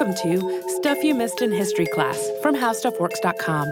Welcome 0.00 0.30
to 0.30 0.62
Stuff 0.78 1.04
You 1.04 1.14
Missed 1.14 1.42
in 1.42 1.52
History 1.52 1.84
Class 1.84 2.30
from 2.40 2.56
HowStuffWorks.com. 2.56 3.68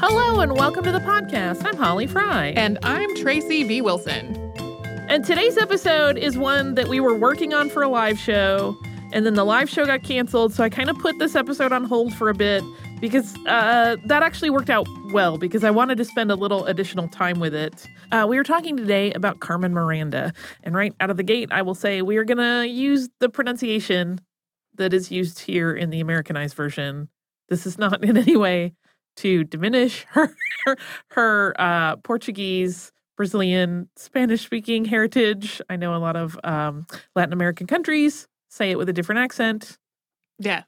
Hello 0.00 0.40
and 0.40 0.52
welcome 0.52 0.84
to 0.84 0.92
the 0.92 1.00
podcast. 1.00 1.64
I'm 1.64 1.78
Holly 1.78 2.06
Fry. 2.06 2.48
And 2.48 2.78
I'm 2.82 3.16
Tracy 3.16 3.64
V. 3.64 3.80
Wilson. 3.80 4.36
And 5.08 5.24
today's 5.24 5.56
episode 5.56 6.18
is 6.18 6.36
one 6.36 6.74
that 6.74 6.88
we 6.88 7.00
were 7.00 7.14
working 7.14 7.54
on 7.54 7.70
for 7.70 7.82
a 7.82 7.88
live 7.88 8.18
show, 8.18 8.76
and 9.14 9.24
then 9.24 9.32
the 9.32 9.44
live 9.44 9.70
show 9.70 9.86
got 9.86 10.02
canceled. 10.02 10.52
So 10.52 10.62
I 10.62 10.68
kind 10.68 10.90
of 10.90 10.98
put 10.98 11.18
this 11.18 11.34
episode 11.34 11.72
on 11.72 11.84
hold 11.84 12.12
for 12.12 12.28
a 12.28 12.34
bit 12.34 12.62
because 13.00 13.36
uh, 13.46 13.96
that 14.06 14.22
actually 14.22 14.50
worked 14.50 14.70
out 14.70 14.86
well 15.12 15.38
because 15.38 15.64
I 15.64 15.70
wanted 15.70 15.98
to 15.98 16.04
spend 16.04 16.30
a 16.30 16.34
little 16.34 16.64
additional 16.66 17.08
time 17.08 17.40
with 17.40 17.54
it. 17.54 17.86
Uh, 18.12 18.26
we 18.28 18.36
were 18.36 18.44
talking 18.44 18.76
today 18.76 19.12
about 19.12 19.40
Carmen 19.40 19.72
Miranda, 19.72 20.32
and 20.62 20.74
right 20.74 20.94
out 21.00 21.10
of 21.10 21.16
the 21.16 21.22
gate, 21.22 21.48
I 21.50 21.62
will 21.62 21.74
say 21.74 22.02
we 22.02 22.16
are 22.16 22.24
going 22.24 22.38
to 22.38 22.68
use 22.68 23.08
the 23.20 23.28
pronunciation 23.28 24.20
that 24.74 24.92
is 24.92 25.10
used 25.10 25.40
here 25.40 25.72
in 25.72 25.90
the 25.90 26.00
Americanized 26.00 26.54
version. 26.54 27.08
This 27.48 27.66
is 27.66 27.78
not 27.78 28.04
in 28.08 28.16
any 28.16 28.36
way 28.36 28.74
to 29.16 29.44
diminish 29.44 30.04
her 30.10 30.34
her, 30.64 30.76
her 31.10 31.54
uh, 31.58 31.96
Portuguese. 31.96 32.92
Brazilian, 33.16 33.88
Spanish 33.96 34.42
speaking 34.42 34.84
heritage. 34.84 35.60
I 35.68 35.74
know 35.74 35.92
a 35.92 35.98
lot 35.98 36.14
of 36.14 36.38
um, 36.44 36.86
Latin 37.16 37.32
American 37.32 37.66
countries 37.66 38.28
say 38.48 38.70
it 38.70 38.78
with 38.78 38.88
a 38.88 38.92
different 38.92 39.18
accent. 39.18 39.76
Yeah. 40.38 40.62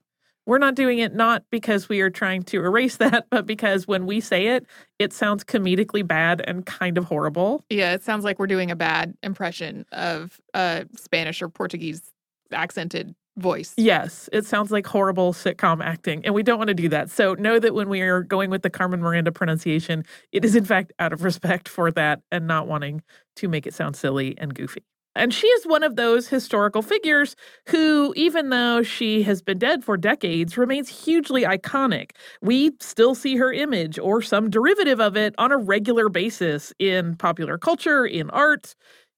We're 0.51 0.59
not 0.59 0.75
doing 0.75 0.99
it 0.99 1.15
not 1.15 1.45
because 1.53 1.89
we 1.89 2.01
are 2.01 2.11
trying 2.11 2.43
to 2.43 2.57
erase 2.65 2.97
that, 2.97 3.29
but 3.31 3.47
because 3.47 3.87
when 3.87 4.05
we 4.05 4.21
say 4.21 4.49
it, 4.49 4.67
it 4.99 5.13
sounds 5.13 5.45
comedically 5.45 6.05
bad 6.05 6.43
and 6.45 6.67
kind 6.67 6.99
of 6.99 7.05
horrible. 7.05 7.65
Yeah, 7.71 7.93
it 7.93 8.03
sounds 8.03 8.25
like 8.25 8.41
we're 8.41 8.49
doing 8.49 8.69
a 8.69 8.75
bad 8.75 9.15
impression 9.23 9.87
of 9.93 10.41
a 10.53 10.87
Spanish 10.97 11.41
or 11.41 11.49
Portuguese 11.49 12.03
accented 12.51 13.15
voice. 13.37 13.75
Yes, 13.77 14.29
it 14.33 14.45
sounds 14.45 14.73
like 14.73 14.89
horrible 14.89 15.33
sitcom 15.33 15.85
acting, 15.85 16.25
and 16.25 16.35
we 16.35 16.43
don't 16.43 16.59
want 16.59 16.67
to 16.67 16.75
do 16.75 16.89
that. 16.89 17.11
So 17.11 17.35
know 17.35 17.61
that 17.61 17.73
when 17.73 17.89
we 17.89 18.01
are 18.01 18.25
going 18.25 18.51
with 18.51 18.63
the 18.63 18.71
Carmen 18.71 19.03
Miranda 19.03 19.31
pronunciation, 19.31 20.05
it 20.33 20.45
is 20.45 20.57
in 20.57 20.65
fact 20.65 20.93
out 20.99 21.13
of 21.13 21.23
respect 21.23 21.69
for 21.69 21.93
that 21.93 22.23
and 22.33 22.49
not 22.49 22.67
wanting 22.67 23.03
to 23.37 23.47
make 23.47 23.69
it 23.69 23.75
sound 23.75 23.95
silly 23.95 24.37
and 24.37 24.53
goofy. 24.53 24.83
And 25.17 25.35
she 25.35 25.47
is 25.49 25.67
one 25.67 25.83
of 25.83 25.97
those 25.97 26.29
historical 26.29 26.83
figures 26.83 27.35
who, 27.69 28.13
even 28.17 28.51
though 28.51 28.83
she 28.83 29.23
has 29.25 29.43
been 29.43 29.59
dead 29.59 29.85
for 29.85 29.97
decades, 29.97 30.57
remains 30.57 30.89
hugely 31.05 31.43
iconic. 31.43 32.13
We 32.43 32.73
still 32.81 33.15
see 33.15 33.37
her 33.37 33.53
image 33.53 33.99
or 33.99 34.23
some 34.23 34.51
derivative 34.51 35.01
of 35.01 35.17
it 35.17 35.35
on 35.37 35.51
a 35.51 35.57
regular 35.59 36.09
basis 36.09 36.73
in 36.79 37.17
popular 37.17 37.59
culture, 37.59 38.07
in 38.07 38.31
art, 38.31 38.77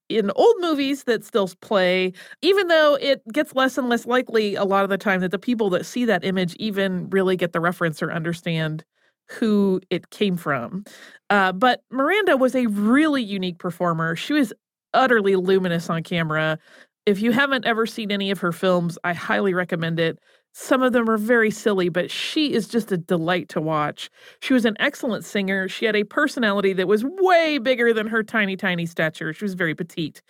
in 0.09 0.31
old 0.35 0.57
movies 0.61 1.05
that 1.05 1.25
still 1.25 1.49
play, 1.61 2.13
even 2.43 2.69
though 2.69 2.95
it 2.97 3.23
gets 3.33 3.55
less 3.55 3.79
and 3.79 3.89
less 3.89 4.07
likely 4.07 4.55
a 4.55 4.65
lot 4.65 4.85
of 4.85 4.91
the 4.91 4.99
time 4.99 5.21
that 5.21 5.31
the 5.31 5.39
people 5.39 5.71
that 5.71 5.87
see 5.87 6.05
that 6.07 6.25
image 6.25 6.55
even 6.57 7.09
really 7.11 7.37
get 7.37 7.53
the 7.53 7.61
reference 7.61 8.03
or 8.03 8.13
understand 8.13 8.85
who 9.31 9.81
it 9.91 10.11
came 10.11 10.37
from. 10.37 10.85
Uh, 11.31 11.53
but 11.53 11.83
Miranda 11.91 12.37
was 12.37 12.55
a 12.55 12.67
really 12.67 13.23
unique 13.23 13.59
performer. 13.59 14.17
She 14.17 14.33
was 14.35 14.53
utterly 14.95 15.37
luminous 15.37 15.91
on 15.91 16.03
camera. 16.03 16.59
If 17.07 17.21
you 17.21 17.33
haven't 17.33 17.65
ever 17.65 17.87
seen 17.87 18.13
any 18.13 18.31
of 18.31 18.39
her 18.41 18.53
films, 18.53 18.99
I 19.03 19.13
highly 19.13 19.55
recommend 19.55 19.99
it. 19.99 20.19
Some 20.55 20.83
of 20.83 20.93
them 20.93 21.09
are 21.09 21.17
very 21.17 21.51
silly, 21.51 21.89
but 21.89 22.11
she 22.11 22.53
is 22.53 22.69
just 22.69 22.93
a 22.93 22.99
delight 22.99 23.49
to 23.49 23.61
watch. 23.61 24.11
She 24.41 24.53
was 24.53 24.67
an 24.67 24.77
excellent 24.79 25.25
singer. 25.25 25.67
She 25.67 25.87
had 25.87 25.97
a 25.97 26.05
personality 26.05 26.75
that 26.75 26.87
was 26.87 27.05
way 27.07 27.57
bigger 27.57 27.95
than 27.95 28.07
her 28.09 28.23
tiny, 28.23 28.55
tiny 28.55 28.85
stature. 28.85 29.33
She 29.33 29.47
was 29.47 29.55
very 29.55 29.75
petite. 29.75 30.21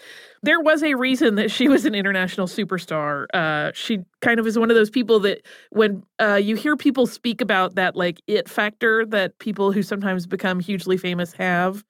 There 0.44 0.60
was 0.60 0.84
a 0.84 0.94
reason 0.94 1.34
that 1.34 1.50
she 1.50 1.66
was 1.66 1.84
an 1.84 1.96
international 1.96 2.46
superstar. 2.46 3.26
Uh, 3.34 3.72
she 3.74 3.98
kind 4.20 4.38
of 4.38 4.46
is 4.46 4.56
one 4.56 4.70
of 4.70 4.76
those 4.76 4.90
people 4.90 5.18
that 5.20 5.44
when 5.70 6.04
uh, 6.20 6.36
you 6.36 6.54
hear 6.54 6.76
people 6.76 7.08
speak 7.08 7.40
about 7.40 7.74
that, 7.74 7.96
like, 7.96 8.22
it 8.28 8.48
factor 8.48 9.04
that 9.06 9.36
people 9.40 9.72
who 9.72 9.82
sometimes 9.82 10.28
become 10.28 10.60
hugely 10.60 10.96
famous 10.96 11.32
have, 11.32 11.84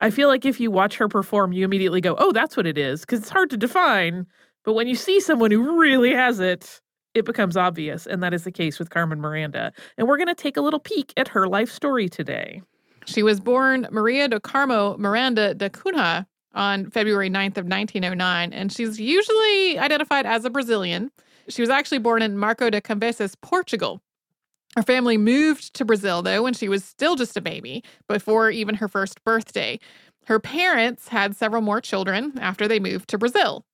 I 0.00 0.10
feel 0.10 0.28
like 0.28 0.44
if 0.44 0.60
you 0.60 0.70
watch 0.70 0.96
her 0.96 1.08
perform, 1.08 1.52
you 1.52 1.64
immediately 1.64 2.00
go, 2.00 2.16
oh, 2.18 2.32
that's 2.32 2.56
what 2.56 2.66
it 2.66 2.78
is, 2.78 3.00
because 3.00 3.20
it's 3.20 3.28
hard 3.28 3.50
to 3.50 3.56
define. 3.56 4.26
But 4.64 4.72
when 4.74 4.88
you 4.88 4.94
see 4.94 5.20
someone 5.20 5.50
who 5.50 5.78
really 5.78 6.14
has 6.14 6.40
it, 6.40 6.80
it 7.14 7.24
becomes 7.24 7.56
obvious, 7.56 8.06
and 8.06 8.22
that 8.22 8.32
is 8.32 8.44
the 8.44 8.52
case 8.52 8.78
with 8.78 8.90
Carmen 8.90 9.20
Miranda. 9.20 9.72
And 9.98 10.06
we're 10.06 10.16
going 10.16 10.28
to 10.28 10.34
take 10.34 10.56
a 10.56 10.60
little 10.60 10.78
peek 10.78 11.12
at 11.16 11.28
her 11.28 11.48
life 11.48 11.70
story 11.70 12.08
today. 12.08 12.62
She 13.06 13.22
was 13.22 13.40
born 13.40 13.88
Maria 13.90 14.28
do 14.28 14.38
Carmo 14.38 14.96
Miranda 14.98 15.54
da 15.54 15.68
Cunha 15.68 16.26
on 16.54 16.90
February 16.90 17.30
9th 17.30 17.56
of 17.56 17.66
1909, 17.66 18.52
and 18.52 18.72
she's 18.72 19.00
usually 19.00 19.78
identified 19.78 20.26
as 20.26 20.44
a 20.44 20.50
Brazilian. 20.50 21.10
She 21.48 21.62
was 21.62 21.70
actually 21.70 21.98
born 21.98 22.22
in 22.22 22.38
Marco 22.38 22.70
de 22.70 22.80
Canaveses, 22.80 23.34
Portugal. 23.34 24.00
Her 24.76 24.82
family 24.82 25.18
moved 25.18 25.74
to 25.74 25.84
Brazil, 25.84 26.22
though, 26.22 26.42
when 26.42 26.54
she 26.54 26.68
was 26.68 26.84
still 26.84 27.16
just 27.16 27.36
a 27.36 27.40
baby, 27.40 27.82
before 28.08 28.50
even 28.50 28.76
her 28.76 28.88
first 28.88 29.22
birthday. 29.24 29.80
Her 30.26 30.38
parents 30.38 31.08
had 31.08 31.36
several 31.36 31.62
more 31.62 31.80
children 31.80 32.38
after 32.40 32.68
they 32.68 32.78
moved 32.78 33.08
to 33.08 33.18
Brazil. 33.18 33.64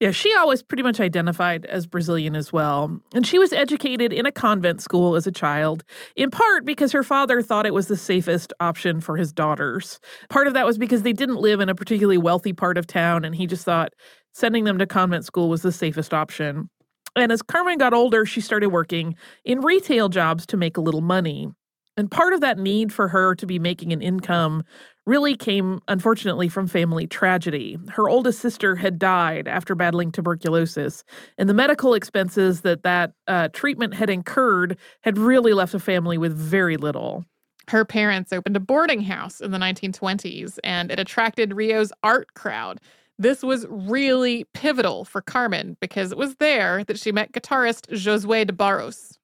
Yeah, 0.00 0.10
she 0.10 0.34
always 0.34 0.62
pretty 0.62 0.82
much 0.82 1.00
identified 1.00 1.64
as 1.66 1.86
Brazilian 1.86 2.34
as 2.34 2.52
well. 2.52 3.00
And 3.14 3.26
she 3.26 3.38
was 3.38 3.52
educated 3.52 4.12
in 4.12 4.26
a 4.26 4.32
convent 4.32 4.82
school 4.82 5.14
as 5.14 5.26
a 5.26 5.32
child, 5.32 5.84
in 6.16 6.30
part 6.30 6.64
because 6.64 6.92
her 6.92 7.04
father 7.04 7.40
thought 7.40 7.66
it 7.66 7.74
was 7.74 7.86
the 7.86 7.96
safest 7.96 8.52
option 8.60 9.00
for 9.00 9.16
his 9.16 9.32
daughters. 9.32 10.00
Part 10.28 10.48
of 10.48 10.54
that 10.54 10.66
was 10.66 10.76
because 10.76 11.02
they 11.02 11.12
didn't 11.12 11.40
live 11.40 11.60
in 11.60 11.68
a 11.68 11.74
particularly 11.74 12.18
wealthy 12.18 12.52
part 12.52 12.78
of 12.78 12.86
town, 12.86 13.24
and 13.24 13.34
he 13.34 13.46
just 13.46 13.64
thought 13.64 13.94
sending 14.32 14.64
them 14.64 14.78
to 14.78 14.86
convent 14.86 15.24
school 15.24 15.48
was 15.48 15.62
the 15.62 15.72
safest 15.72 16.12
option. 16.12 16.68
And 17.16 17.32
as 17.32 17.42
Carmen 17.42 17.78
got 17.78 17.94
older, 17.94 18.24
she 18.24 18.40
started 18.40 18.68
working 18.68 19.16
in 19.44 19.60
retail 19.60 20.08
jobs 20.08 20.46
to 20.46 20.56
make 20.56 20.76
a 20.76 20.80
little 20.80 21.00
money. 21.00 21.48
And 21.96 22.10
part 22.10 22.32
of 22.32 22.40
that 22.40 22.58
need 22.58 22.92
for 22.92 23.08
her 23.08 23.34
to 23.34 23.46
be 23.46 23.58
making 23.58 23.92
an 23.92 24.00
income 24.00 24.62
really 25.06 25.36
came, 25.36 25.80
unfortunately, 25.88 26.48
from 26.48 26.66
family 26.66 27.06
tragedy. 27.06 27.78
Her 27.90 28.08
oldest 28.08 28.38
sister 28.40 28.76
had 28.76 28.98
died 28.98 29.48
after 29.48 29.74
battling 29.74 30.12
tuberculosis, 30.12 31.04
and 31.36 31.48
the 31.48 31.54
medical 31.54 31.94
expenses 31.94 32.60
that 32.60 32.84
that 32.84 33.12
uh, 33.26 33.48
treatment 33.48 33.94
had 33.94 34.08
incurred 34.08 34.78
had 35.02 35.18
really 35.18 35.52
left 35.52 35.74
a 35.74 35.80
family 35.80 36.16
with 36.16 36.34
very 36.34 36.76
little. 36.76 37.24
Her 37.68 37.84
parents 37.84 38.32
opened 38.32 38.56
a 38.56 38.60
boarding 38.60 39.02
house 39.02 39.40
in 39.40 39.50
the 39.50 39.58
1920s, 39.58 40.58
and 40.64 40.90
it 40.90 40.98
attracted 40.98 41.54
Rio's 41.54 41.92
art 42.02 42.34
crowd. 42.34 42.80
This 43.20 43.42
was 43.42 43.66
really 43.68 44.46
pivotal 44.54 45.04
for 45.04 45.20
Carmen 45.20 45.76
because 45.78 46.10
it 46.10 46.16
was 46.16 46.36
there 46.36 46.84
that 46.84 46.98
she 46.98 47.12
met 47.12 47.32
guitarist 47.32 47.86
Josue 47.92 48.46
de 48.46 48.52
Barros. 48.54 49.18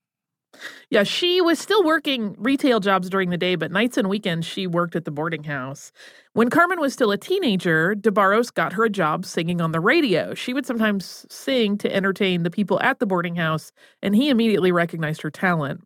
Yeah, 0.90 1.02
she 1.02 1.40
was 1.40 1.58
still 1.58 1.82
working 1.82 2.36
retail 2.38 2.78
jobs 2.78 3.08
during 3.08 3.30
the 3.30 3.38
day, 3.38 3.54
but 3.54 3.72
nights 3.72 3.96
and 3.96 4.10
weekends 4.10 4.46
she 4.46 4.66
worked 4.66 4.96
at 4.96 5.06
the 5.06 5.10
boarding 5.10 5.44
house. 5.44 5.92
When 6.34 6.50
Carmen 6.50 6.78
was 6.78 6.92
still 6.92 7.10
a 7.10 7.16
teenager, 7.16 7.94
de 7.94 8.12
Barros 8.12 8.50
got 8.50 8.74
her 8.74 8.84
a 8.84 8.90
job 8.90 9.24
singing 9.24 9.62
on 9.62 9.72
the 9.72 9.80
radio. 9.80 10.34
She 10.34 10.52
would 10.52 10.66
sometimes 10.66 11.24
sing 11.30 11.78
to 11.78 11.90
entertain 11.90 12.42
the 12.42 12.50
people 12.50 12.78
at 12.80 12.98
the 12.98 13.06
boarding 13.06 13.36
house, 13.36 13.72
and 14.02 14.14
he 14.14 14.28
immediately 14.28 14.72
recognized 14.72 15.22
her 15.22 15.30
talent. 15.30 15.80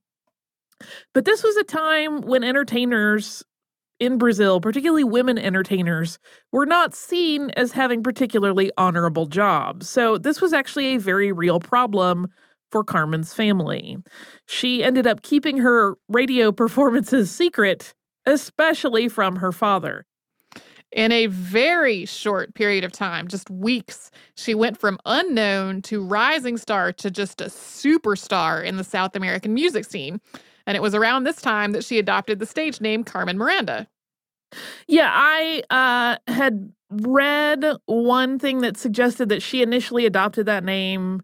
But 1.15 1.27
this 1.27 1.45
was 1.45 1.57
a 1.57 1.65
time 1.65 2.23
when 2.23 2.43
entertainers 2.43 3.45
in 4.01 4.17
Brazil, 4.19 4.61
particularly 4.61 5.05
women 5.05 5.39
entertainers, 5.39 6.19
were 6.51 6.67
not 6.67 6.95
seen 6.95 7.51
as 7.51 7.73
having 7.73 8.03
particularly 8.03 8.73
honorable 8.77 9.27
jobs. 9.27 9.89
So 9.89 10.19
this 10.19 10.41
was 10.41 10.53
actually 10.53 10.95
a 10.95 10.99
very 10.99 11.31
real 11.31 11.61
problem 11.61 12.29
for 12.71 12.83
Carmen's 12.83 13.35
family. 13.35 13.99
She 14.47 14.83
ended 14.83 15.07
up 15.07 15.23
keeping 15.23 15.59
her 15.59 15.97
radio 16.09 16.51
performances 16.53 17.31
secret, 17.31 17.95
especially 18.27 19.09
from 19.09 19.37
her 19.37 19.53
father. 19.53 20.07
In 20.93 21.13
a 21.13 21.27
very 21.27 22.05
short 22.05 22.55
period 22.55 22.83
of 22.83 22.91
time, 22.91 23.29
just 23.29 23.49
weeks, 23.49 24.11
she 24.35 24.57
went 24.57 24.77
from 24.77 24.99
unknown 25.07 25.83
to 25.83 26.03
rising 26.03 26.57
star 26.57 26.93
to 26.95 27.13
just 27.13 27.41
a 27.41 27.45
superstar 27.45 28.65
in 28.65 28.77
the 28.77 28.83
South 28.83 29.15
American 29.15 29.55
music 29.55 29.85
scene. 29.85 30.21
And 30.67 30.77
it 30.77 30.83
was 30.83 30.95
around 30.95 31.25
this 31.25 31.41
time 31.41 31.73
that 31.73 31.85
she 31.85 31.99
adopted 31.99 32.39
the 32.39 32.47
stage 32.47 32.81
name 32.81 33.05
Carmen 33.05 33.39
Miranda. 33.39 33.89
Yeah, 34.87 35.11
I 35.13 35.63
uh, 35.71 36.33
had 36.33 36.73
read 36.91 37.65
one 37.87 38.39
thing 38.39 38.61
that 38.61 38.77
suggested 38.77 39.29
that 39.29 39.43
she 39.43 39.63
initially 39.63 40.07
adopted 40.07 40.47
that 40.47 40.65
name 40.65 41.23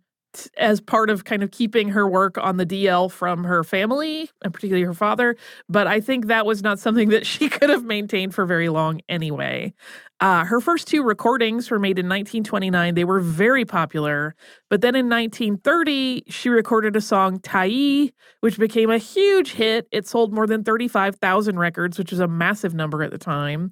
as 0.56 0.81
part 0.81 1.11
of 1.11 1.25
kind 1.25 1.43
of 1.43 1.50
keeping 1.50 1.88
her 1.88 2.08
work 2.08 2.38
on 2.38 2.56
the 2.56 2.67
DL 2.67 3.11
from 3.11 3.44
her 3.44 3.64
family 3.64 4.31
and 4.43 4.52
particularly 4.52 4.84
her 4.84 4.94
father. 4.94 5.37
But 5.69 5.87
I 5.87 6.00
think 6.00 6.26
that 6.26 6.46
was 6.46 6.62
not 6.62 6.78
something 6.78 7.08
that 7.11 7.26
she 7.32 7.49
could 7.49 7.70
have 7.70 7.84
maintained 7.84 8.34
for 8.34 8.44
very 8.46 8.69
long 8.69 9.00
anyway. 9.08 9.75
Uh, 10.20 10.44
her 10.44 10.61
first 10.61 10.88
two 10.88 11.02
recordings 11.02 11.70
were 11.70 11.78
made 11.78 11.99
in 11.99 12.06
1929. 12.06 12.94
They 12.94 13.05
were 13.05 13.20
very 13.20 13.64
popular. 13.64 14.34
But 14.70 14.81
then 14.81 14.94
in 14.94 15.08
1930, 15.11 16.25
she 16.28 16.49
recorded 16.49 16.96
a 16.96 17.02
song, 17.02 17.38
Tai, 17.40 18.11
which 18.40 18.58
became 18.58 18.90
a 18.90 18.99
huge 18.99 19.52
hit. 19.52 19.87
It 19.93 20.06
sold 20.06 20.32
more 20.32 20.46
than 20.46 20.64
35,000 20.64 21.58
records, 21.58 21.99
which 21.99 22.11
was 22.11 22.20
a 22.20 22.28
massive 22.28 22.75
number 22.75 23.02
at 23.02 23.11
the 23.11 23.19
time. 23.19 23.70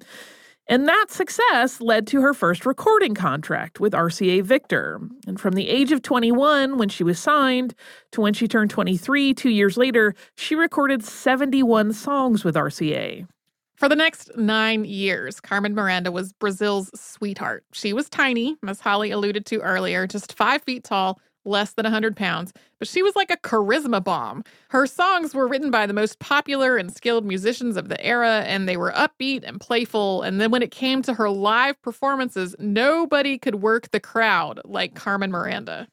And 0.67 0.87
that 0.87 1.07
success 1.09 1.79
led 1.79 2.07
to 2.07 2.21
her 2.21 2.33
first 2.33 2.65
recording 2.65 3.13
contract 3.13 3.79
with 3.79 3.93
RCA 3.93 4.41
Victor. 4.43 4.99
And 5.27 5.39
from 5.39 5.53
the 5.53 5.69
age 5.69 5.91
of 5.91 6.01
21, 6.01 6.77
when 6.77 6.89
she 6.89 7.03
was 7.03 7.19
signed, 7.19 7.75
to 8.11 8.21
when 8.21 8.33
she 8.33 8.47
turned 8.47 8.71
23, 8.71 9.35
two 9.35 9.51
years 9.51 9.77
later, 9.77 10.15
she 10.35 10.55
recorded 10.55 11.03
71 11.03 11.93
songs 11.93 12.43
with 12.43 12.55
RCA. 12.55 13.27
For 13.75 13.89
the 13.89 13.95
next 13.95 14.35
nine 14.37 14.85
years, 14.85 15.39
Carmen 15.39 15.75
Miranda 15.75 16.11
was 16.11 16.33
Brazil's 16.33 16.89
sweetheart. 16.99 17.63
She 17.73 17.93
was 17.93 18.09
tiny, 18.09 18.55
as 18.65 18.79
Holly 18.79 19.11
alluded 19.11 19.45
to 19.47 19.59
earlier, 19.59 20.07
just 20.07 20.33
five 20.33 20.63
feet 20.63 20.83
tall, 20.85 21.19
less 21.45 21.73
than 21.73 21.83
100 21.83 22.15
pounds, 22.15 22.51
but 22.79 22.87
she 22.87 23.03
was 23.03 23.15
like 23.15 23.31
a 23.31 23.37
charisma 23.37 24.03
bomb. 24.03 24.43
Her 24.69 24.87
songs 24.87 25.33
were 25.33 25.47
written 25.47 25.71
by 25.71 25.85
the 25.85 25.93
most 25.93 26.19
popular 26.19 26.77
and 26.77 26.93
skilled 26.93 27.25
musicians 27.25 27.77
of 27.77 27.89
the 27.89 28.03
era, 28.05 28.43
and 28.45 28.67
they 28.67 28.77
were 28.77 28.91
upbeat 28.91 29.43
and 29.43 29.59
playful. 29.59 30.21
And 30.21 30.41
then 30.41 30.51
when 30.51 30.61
it 30.61 30.71
came 30.71 31.01
to 31.03 31.13
her 31.13 31.29
live 31.29 31.81
performances, 31.81 32.55
nobody 32.59 33.37
could 33.37 33.55
work 33.55 33.91
the 33.91 33.99
crowd 33.99 34.59
like 34.65 34.95
Carmen 34.95 35.31
Miranda. 35.31 35.87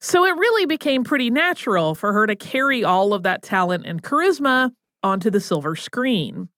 So 0.00 0.24
it 0.24 0.36
really 0.36 0.66
became 0.66 1.04
pretty 1.04 1.28
natural 1.28 1.94
for 1.94 2.12
her 2.12 2.26
to 2.26 2.34
carry 2.34 2.82
all 2.82 3.12
of 3.12 3.22
that 3.24 3.42
talent 3.42 3.84
and 3.84 4.02
charisma 4.02 4.72
onto 5.02 5.30
the 5.30 5.40
silver 5.40 5.76
screen. 5.76 6.48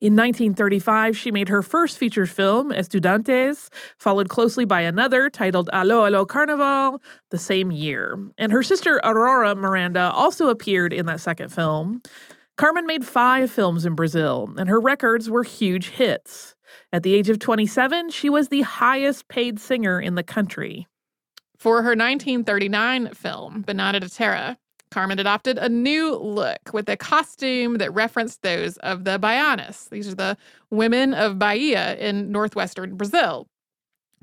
In 0.00 0.14
1935, 0.14 1.16
she 1.16 1.30
made 1.30 1.48
her 1.48 1.62
first 1.62 1.98
feature 1.98 2.26
film, 2.26 2.70
Estudantes, 2.72 3.68
followed 3.98 4.28
closely 4.28 4.64
by 4.64 4.80
another 4.80 5.30
titled 5.30 5.70
Allo 5.72 6.04
Allo 6.04 6.24
Carnaval 6.24 7.00
the 7.30 7.38
same 7.38 7.70
year. 7.70 8.18
And 8.38 8.52
her 8.52 8.62
sister 8.62 9.00
Aurora 9.04 9.54
Miranda 9.54 10.10
also 10.12 10.48
appeared 10.48 10.92
in 10.92 11.06
that 11.06 11.20
second 11.20 11.50
film. 11.50 12.02
Carmen 12.56 12.86
made 12.86 13.04
five 13.04 13.50
films 13.50 13.86
in 13.86 13.94
Brazil, 13.94 14.52
and 14.56 14.68
her 14.68 14.80
records 14.80 15.30
were 15.30 15.42
huge 15.42 15.88
hits. 15.88 16.54
At 16.92 17.02
the 17.02 17.14
age 17.14 17.28
of 17.28 17.38
27, 17.38 18.10
she 18.10 18.28
was 18.28 18.48
the 18.48 18.62
highest 18.62 19.28
paid 19.28 19.58
singer 19.58 20.00
in 20.00 20.14
the 20.14 20.22
country. 20.22 20.86
For 21.58 21.82
her 21.82 21.90
1939 21.90 23.14
film, 23.14 23.62
Banana 23.62 24.00
da 24.00 24.08
Terra, 24.08 24.58
Carmen 24.92 25.18
adopted 25.18 25.58
a 25.58 25.68
new 25.68 26.14
look 26.16 26.72
with 26.72 26.88
a 26.88 26.96
costume 26.96 27.78
that 27.78 27.92
referenced 27.94 28.42
those 28.42 28.76
of 28.78 29.04
the 29.04 29.18
Baianas. 29.18 29.88
These 29.88 30.08
are 30.08 30.14
the 30.14 30.36
women 30.70 31.14
of 31.14 31.38
Bahia 31.38 31.96
in 31.96 32.30
northwestern 32.30 32.96
Brazil. 32.96 33.46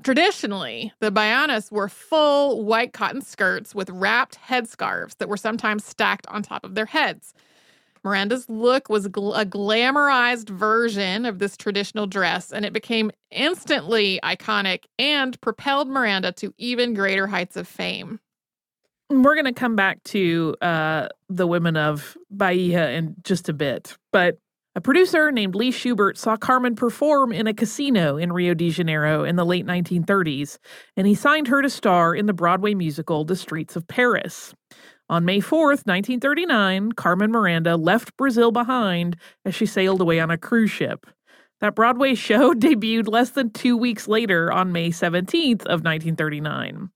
Traditionally, 0.02 0.92
the 1.00 1.10
Baianas 1.10 1.70
wore 1.70 1.88
full 1.88 2.64
white 2.64 2.92
cotton 2.92 3.20
skirts 3.20 3.74
with 3.74 3.90
wrapped 3.90 4.38
headscarves 4.38 5.16
that 5.18 5.28
were 5.28 5.36
sometimes 5.36 5.84
stacked 5.84 6.26
on 6.28 6.42
top 6.42 6.64
of 6.64 6.74
their 6.74 6.86
heads. 6.86 7.34
Miranda's 8.02 8.48
look 8.48 8.88
was 8.88 9.08
gl- 9.08 9.38
a 9.38 9.44
glamorized 9.44 10.48
version 10.48 11.26
of 11.26 11.38
this 11.38 11.56
traditional 11.56 12.06
dress, 12.06 12.50
and 12.50 12.64
it 12.64 12.72
became 12.72 13.10
instantly 13.30 14.18
iconic 14.22 14.84
and 14.98 15.38
propelled 15.42 15.88
Miranda 15.88 16.32
to 16.32 16.54
even 16.56 16.94
greater 16.94 17.26
heights 17.26 17.56
of 17.56 17.68
fame 17.68 18.20
we're 19.10 19.34
going 19.34 19.44
to 19.44 19.52
come 19.52 19.76
back 19.76 20.02
to 20.04 20.54
uh, 20.62 21.08
the 21.28 21.46
women 21.46 21.76
of 21.76 22.16
Bahia 22.30 22.90
in 22.90 23.16
just 23.24 23.48
a 23.48 23.52
bit, 23.52 23.96
but 24.12 24.38
a 24.76 24.80
producer 24.80 25.32
named 25.32 25.56
Lee 25.56 25.72
Shubert 25.72 26.16
saw 26.16 26.36
Carmen 26.36 26.76
perform 26.76 27.32
in 27.32 27.48
a 27.48 27.54
casino 27.54 28.16
in 28.16 28.32
Rio 28.32 28.54
de 28.54 28.70
Janeiro 28.70 29.24
in 29.24 29.34
the 29.34 29.44
late 29.44 29.66
1930s, 29.66 30.58
and 30.96 31.08
he 31.08 31.14
signed 31.16 31.48
her 31.48 31.60
to 31.60 31.68
star 31.68 32.14
in 32.14 32.26
the 32.26 32.32
Broadway 32.32 32.74
musical 32.74 33.24
The 33.24 33.34
Streets 33.34 33.74
of 33.74 33.88
Paris. 33.88 34.54
On 35.08 35.24
May 35.24 35.40
4th, 35.40 35.86
1939, 35.86 36.92
Carmen 36.92 37.32
Miranda 37.32 37.76
left 37.76 38.16
Brazil 38.16 38.52
behind 38.52 39.16
as 39.44 39.56
she 39.56 39.66
sailed 39.66 40.00
away 40.00 40.20
on 40.20 40.30
a 40.30 40.38
cruise 40.38 40.70
ship. 40.70 41.04
That 41.60 41.74
Broadway 41.74 42.14
show 42.14 42.54
debuted 42.54 43.08
less 43.08 43.30
than 43.30 43.50
two 43.50 43.76
weeks 43.76 44.06
later 44.06 44.52
on 44.52 44.70
May 44.70 44.90
17th 44.90 45.62
of 45.62 45.82
1939. 45.82 46.90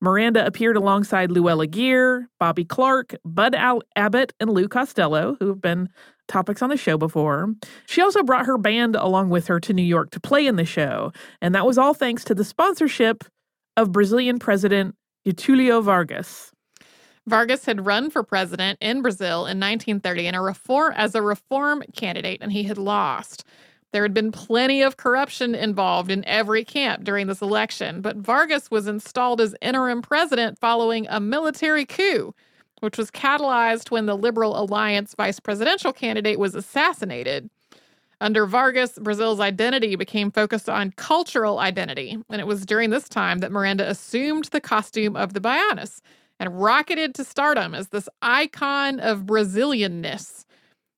Miranda 0.00 0.44
appeared 0.44 0.76
alongside 0.76 1.30
Luella 1.30 1.66
Gear, 1.66 2.28
Bobby 2.38 2.64
Clark, 2.64 3.14
Bud 3.24 3.54
Al- 3.54 3.82
Abbott, 3.96 4.32
and 4.40 4.50
Lou 4.50 4.68
Costello, 4.68 5.36
who 5.40 5.48
have 5.48 5.60
been 5.60 5.88
topics 6.28 6.62
on 6.62 6.70
the 6.70 6.76
show 6.76 6.98
before. 6.98 7.54
She 7.86 8.02
also 8.02 8.22
brought 8.22 8.46
her 8.46 8.58
band 8.58 8.96
along 8.96 9.30
with 9.30 9.46
her 9.46 9.60
to 9.60 9.72
New 9.72 9.82
York 9.82 10.10
to 10.10 10.20
play 10.20 10.46
in 10.46 10.56
the 10.56 10.64
show, 10.64 11.12
and 11.40 11.54
that 11.54 11.66
was 11.66 11.78
all 11.78 11.94
thanks 11.94 12.24
to 12.24 12.34
the 12.34 12.44
sponsorship 12.44 13.24
of 13.76 13.92
Brazilian 13.92 14.38
President 14.38 14.94
Getulio 15.26 15.82
Vargas. 15.82 16.52
Vargas 17.26 17.64
had 17.64 17.84
run 17.84 18.08
for 18.10 18.22
president 18.22 18.78
in 18.80 19.02
Brazil 19.02 19.46
in 19.46 19.58
1930 19.58 20.28
in 20.28 20.34
a 20.34 20.42
reform 20.42 20.92
as 20.96 21.14
a 21.14 21.22
reform 21.22 21.82
candidate, 21.94 22.38
and 22.40 22.52
he 22.52 22.62
had 22.64 22.78
lost. 22.78 23.44
There 23.92 24.02
had 24.02 24.14
been 24.14 24.32
plenty 24.32 24.82
of 24.82 24.96
corruption 24.96 25.54
involved 25.54 26.10
in 26.10 26.24
every 26.26 26.64
camp 26.64 27.04
during 27.04 27.26
this 27.28 27.40
election, 27.40 28.00
but 28.00 28.16
Vargas 28.16 28.70
was 28.70 28.86
installed 28.86 29.40
as 29.40 29.54
interim 29.62 30.02
president 30.02 30.58
following 30.58 31.06
a 31.08 31.20
military 31.20 31.86
coup, 31.86 32.34
which 32.80 32.98
was 32.98 33.10
catalyzed 33.10 33.90
when 33.90 34.06
the 34.06 34.16
Liberal 34.16 34.58
Alliance 34.60 35.14
vice 35.14 35.40
presidential 35.40 35.92
candidate 35.92 36.38
was 36.38 36.54
assassinated. 36.54 37.48
Under 38.20 38.46
Vargas, 38.46 38.98
Brazil's 38.98 39.40
identity 39.40 39.94
became 39.94 40.30
focused 40.30 40.68
on 40.68 40.92
cultural 40.92 41.58
identity, 41.58 42.18
and 42.30 42.40
it 42.40 42.46
was 42.46 42.64
during 42.64 42.90
this 42.90 43.08
time 43.08 43.38
that 43.38 43.52
Miranda 43.52 43.88
assumed 43.88 44.46
the 44.46 44.60
costume 44.60 45.16
of 45.16 45.34
the 45.34 45.40
Baianas 45.40 46.00
and 46.40 46.60
rocketed 46.60 47.14
to 47.14 47.24
stardom 47.24 47.74
as 47.74 47.88
this 47.88 48.08
icon 48.22 49.00
of 49.00 49.22
Brazilianness. 49.22 50.44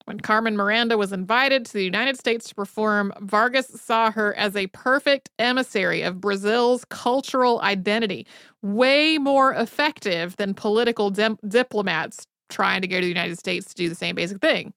When 0.08 0.20
Carmen 0.20 0.56
Miranda 0.56 0.96
was 0.96 1.12
invited 1.12 1.66
to 1.66 1.72
the 1.74 1.84
United 1.84 2.18
States 2.18 2.48
to 2.48 2.54
perform, 2.54 3.12
Vargas 3.20 3.66
saw 3.66 4.10
her 4.10 4.34
as 4.36 4.56
a 4.56 4.66
perfect 4.68 5.28
emissary 5.38 6.00
of 6.00 6.18
Brazil's 6.18 6.86
cultural 6.86 7.60
identity, 7.60 8.26
way 8.62 9.18
more 9.18 9.52
effective 9.52 10.34
than 10.36 10.54
political 10.54 11.10
diplomats 11.10 12.26
trying 12.48 12.80
to 12.80 12.88
go 12.88 12.96
to 12.96 13.02
the 13.02 13.08
United 13.08 13.38
States 13.38 13.66
to 13.68 13.74
do 13.74 13.90
the 13.90 13.94
same 13.94 14.14
basic 14.14 14.40
thing. 14.40 14.72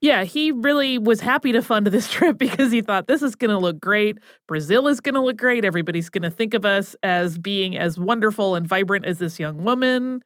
Yeah, 0.00 0.24
he 0.24 0.52
really 0.52 0.96
was 0.96 1.20
happy 1.20 1.52
to 1.52 1.60
fund 1.60 1.88
this 1.88 2.08
trip 2.10 2.38
because 2.38 2.72
he 2.72 2.80
thought 2.80 3.08
this 3.08 3.20
is 3.20 3.36
going 3.36 3.50
to 3.50 3.58
look 3.58 3.78
great. 3.78 4.16
Brazil 4.48 4.88
is 4.88 5.00
going 5.02 5.16
to 5.16 5.20
look 5.20 5.36
great. 5.36 5.66
Everybody's 5.66 6.08
going 6.08 6.22
to 6.22 6.30
think 6.30 6.54
of 6.54 6.64
us 6.64 6.96
as 7.02 7.36
being 7.36 7.76
as 7.76 7.98
wonderful 7.98 8.54
and 8.54 8.66
vibrant 8.66 9.04
as 9.04 9.18
this 9.18 9.38
young 9.38 9.64
woman. 9.64 10.22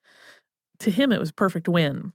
To 0.78 0.92
him, 0.92 1.10
it 1.10 1.18
was 1.18 1.32
perfect 1.32 1.68
win. 1.68 2.12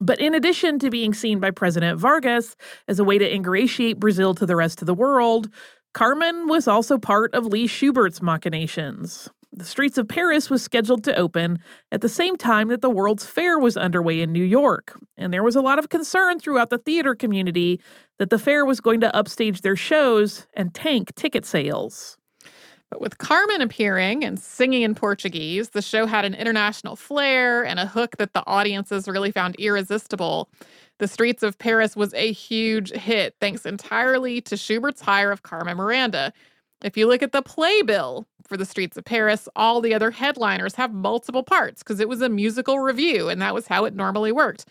But 0.00 0.18
in 0.18 0.34
addition 0.34 0.78
to 0.78 0.90
being 0.90 1.12
seen 1.12 1.40
by 1.40 1.50
President 1.50 1.98
Vargas 1.98 2.56
as 2.88 2.98
a 2.98 3.04
way 3.04 3.18
to 3.18 3.34
ingratiate 3.34 4.00
Brazil 4.00 4.34
to 4.34 4.46
the 4.46 4.56
rest 4.56 4.80
of 4.80 4.86
the 4.86 4.94
world, 4.94 5.48
Carmen 5.92 6.48
was 6.48 6.66
also 6.66 6.96
part 6.96 7.34
of 7.34 7.46
Lee 7.46 7.66
Shubert's 7.66 8.22
machinations. 8.22 9.28
The 9.52 9.64
Streets 9.64 9.98
of 9.98 10.06
Paris 10.06 10.48
was 10.48 10.62
scheduled 10.62 11.02
to 11.04 11.16
open 11.16 11.58
at 11.90 12.02
the 12.02 12.08
same 12.08 12.36
time 12.36 12.68
that 12.68 12.82
the 12.82 12.88
World's 12.88 13.26
Fair 13.26 13.58
was 13.58 13.76
underway 13.76 14.20
in 14.20 14.32
New 14.32 14.44
York, 14.44 14.96
and 15.16 15.34
there 15.34 15.42
was 15.42 15.56
a 15.56 15.60
lot 15.60 15.80
of 15.80 15.88
concern 15.88 16.38
throughout 16.38 16.70
the 16.70 16.78
theater 16.78 17.16
community 17.16 17.80
that 18.18 18.30
the 18.30 18.38
fair 18.38 18.64
was 18.64 18.80
going 18.80 19.00
to 19.00 19.14
upstage 19.14 19.62
their 19.62 19.74
shows 19.74 20.46
and 20.54 20.72
tank 20.72 21.12
ticket 21.16 21.44
sales. 21.44 22.16
But 22.90 23.00
with 23.00 23.18
Carmen 23.18 23.60
appearing 23.60 24.24
and 24.24 24.38
singing 24.38 24.82
in 24.82 24.96
Portuguese, 24.96 25.70
the 25.70 25.82
show 25.82 26.06
had 26.06 26.24
an 26.24 26.34
international 26.34 26.96
flair 26.96 27.64
and 27.64 27.78
a 27.78 27.86
hook 27.86 28.16
that 28.16 28.34
the 28.34 28.44
audiences 28.46 29.06
really 29.06 29.30
found 29.30 29.54
irresistible. 29.56 30.50
The 30.98 31.08
Streets 31.08 31.42
of 31.42 31.58
Paris 31.58 31.94
was 31.94 32.12
a 32.14 32.32
huge 32.32 32.90
hit, 32.90 33.36
thanks 33.40 33.64
entirely 33.64 34.40
to 34.42 34.56
Shubert's 34.56 35.00
hire 35.00 35.30
of 35.30 35.44
Carmen 35.44 35.76
Miranda. 35.76 36.32
If 36.82 36.96
you 36.96 37.06
look 37.06 37.22
at 37.22 37.32
the 37.32 37.42
playbill 37.42 38.26
for 38.46 38.56
The 38.56 38.66
Streets 38.66 38.96
of 38.96 39.04
Paris, 39.04 39.48
all 39.54 39.80
the 39.80 39.94
other 39.94 40.10
headliners 40.10 40.74
have 40.74 40.92
multiple 40.92 41.44
parts 41.44 41.82
because 41.82 42.00
it 42.00 42.08
was 42.08 42.20
a 42.22 42.28
musical 42.28 42.80
review, 42.80 43.28
and 43.28 43.40
that 43.40 43.54
was 43.54 43.68
how 43.68 43.84
it 43.84 43.94
normally 43.94 44.32
worked. 44.32 44.66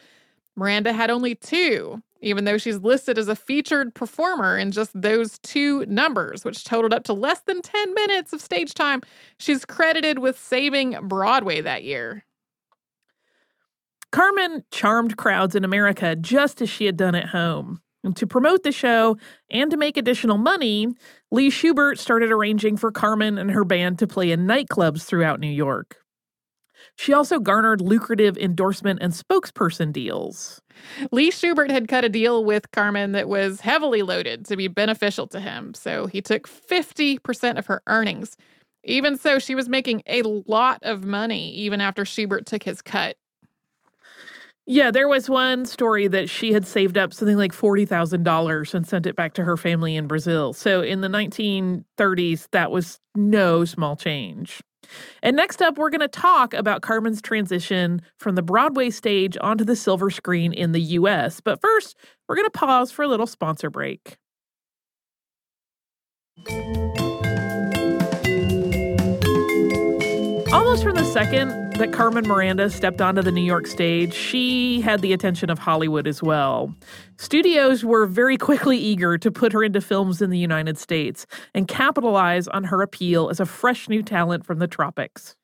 Miranda 0.55 0.91
had 0.91 1.09
only 1.09 1.35
two, 1.35 2.03
even 2.21 2.45
though 2.45 2.57
she's 2.57 2.77
listed 2.77 3.17
as 3.17 3.27
a 3.27 3.35
featured 3.35 3.93
performer 3.93 4.57
in 4.57 4.71
just 4.71 4.91
those 4.99 5.39
two 5.39 5.85
numbers, 5.85 6.43
which 6.43 6.63
totaled 6.63 6.93
up 6.93 7.03
to 7.05 7.13
less 7.13 7.41
than 7.41 7.61
10 7.61 7.93
minutes 7.93 8.33
of 8.33 8.41
stage 8.41 8.73
time. 8.73 9.01
She's 9.37 9.65
credited 9.65 10.19
with 10.19 10.37
saving 10.37 10.97
Broadway 11.07 11.61
that 11.61 11.83
year. 11.83 12.25
Carmen 14.11 14.63
charmed 14.71 15.17
crowds 15.17 15.55
in 15.55 15.63
America 15.63 16.15
just 16.15 16.61
as 16.61 16.69
she 16.69 16.85
had 16.85 16.97
done 16.97 17.15
at 17.15 17.29
home. 17.29 17.81
And 18.03 18.15
to 18.15 18.25
promote 18.25 18.63
the 18.63 18.71
show 18.71 19.17
and 19.51 19.69
to 19.71 19.77
make 19.77 19.97
additional 19.97 20.37
money, 20.37 20.87
Lee 21.31 21.49
Shubert 21.49 21.97
started 21.97 22.31
arranging 22.31 22.77
for 22.77 22.91
Carmen 22.91 23.37
and 23.37 23.51
her 23.51 23.65
band 23.65 23.99
to 23.99 24.07
play 24.07 24.31
in 24.31 24.47
nightclubs 24.47 25.03
throughout 25.03 25.39
New 25.39 25.51
York. 25.51 25.97
She 26.99 27.13
also 27.13 27.39
garnered 27.39 27.79
lucrative 27.79 28.37
endorsement 28.37 29.01
and 29.01 29.13
spokesperson 29.13 29.93
deals. 29.93 30.61
Lee 31.13 31.31
Shubert 31.31 31.71
had 31.71 31.87
cut 31.87 32.03
a 32.03 32.09
deal 32.09 32.43
with 32.43 32.71
Carmen 32.71 33.13
that 33.13 33.29
was 33.29 33.61
heavily 33.61 34.01
loaded 34.01 34.43
to 34.47 34.57
be 34.57 34.67
beneficial 34.67 35.25
to 35.27 35.39
him, 35.39 35.73
so 35.73 36.07
he 36.07 36.21
took 36.21 36.45
50% 36.45 37.57
of 37.57 37.67
her 37.67 37.81
earnings. 37.87 38.35
Even 38.83 39.17
so, 39.17 39.39
she 39.39 39.55
was 39.55 39.69
making 39.69 40.03
a 40.07 40.23
lot 40.23 40.79
of 40.81 41.05
money 41.05 41.51
even 41.51 41.79
after 41.79 42.03
Shubert 42.03 42.45
took 42.45 42.63
his 42.63 42.81
cut. 42.81 43.15
Yeah, 44.65 44.91
there 44.91 45.07
was 45.07 45.29
one 45.29 45.65
story 45.65 46.09
that 46.09 46.29
she 46.29 46.51
had 46.51 46.67
saved 46.67 46.97
up 46.97 47.13
something 47.13 47.37
like 47.37 47.53
$40,000 47.53 48.73
and 48.73 48.85
sent 48.85 49.05
it 49.05 49.15
back 49.15 49.35
to 49.35 49.45
her 49.45 49.55
family 49.55 49.95
in 49.95 50.07
Brazil. 50.07 50.51
So 50.51 50.81
in 50.81 50.99
the 50.99 51.07
1930s, 51.07 52.49
that 52.51 52.71
was 52.71 52.99
no 53.15 53.63
small 53.63 53.95
change. 53.95 54.59
And 55.21 55.35
next 55.35 55.61
up, 55.61 55.77
we're 55.77 55.89
going 55.89 55.99
to 56.01 56.07
talk 56.07 56.53
about 56.53 56.81
Carmen's 56.81 57.21
transition 57.21 58.01
from 58.17 58.35
the 58.35 58.41
Broadway 58.41 58.89
stage 58.89 59.37
onto 59.41 59.63
the 59.63 59.75
silver 59.75 60.09
screen 60.09 60.53
in 60.53 60.71
the 60.71 60.81
US. 60.81 61.39
But 61.41 61.61
first, 61.61 61.97
we're 62.27 62.35
going 62.35 62.47
to 62.47 62.51
pause 62.51 62.91
for 62.91 63.03
a 63.03 63.07
little 63.07 63.27
sponsor 63.27 63.69
break. 63.69 64.17
Almost 70.51 70.83
from 70.83 70.95
the 70.95 71.09
second 71.11 71.68
that 71.79 71.93
Carmen 71.93 72.27
Miranda 72.27 72.69
stepped 72.69 72.99
onto 72.99 73.21
the 73.21 73.31
New 73.31 73.43
York 73.43 73.65
stage, 73.65 74.13
she 74.13 74.81
had 74.81 75.01
the 75.01 75.13
attention 75.13 75.49
of 75.49 75.57
Hollywood 75.57 76.07
as 76.07 76.21
well. 76.21 76.75
Studios 77.15 77.85
were 77.85 78.05
very 78.05 78.35
quickly 78.35 78.77
eager 78.77 79.17
to 79.17 79.31
put 79.31 79.53
her 79.53 79.63
into 79.63 79.79
films 79.79 80.21
in 80.21 80.29
the 80.29 80.37
United 80.37 80.77
States 80.77 81.25
and 81.55 81.69
capitalize 81.69 82.49
on 82.49 82.65
her 82.65 82.81
appeal 82.81 83.29
as 83.29 83.39
a 83.39 83.45
fresh 83.45 83.87
new 83.87 84.03
talent 84.03 84.45
from 84.45 84.59
the 84.59 84.67
tropics. 84.67 85.37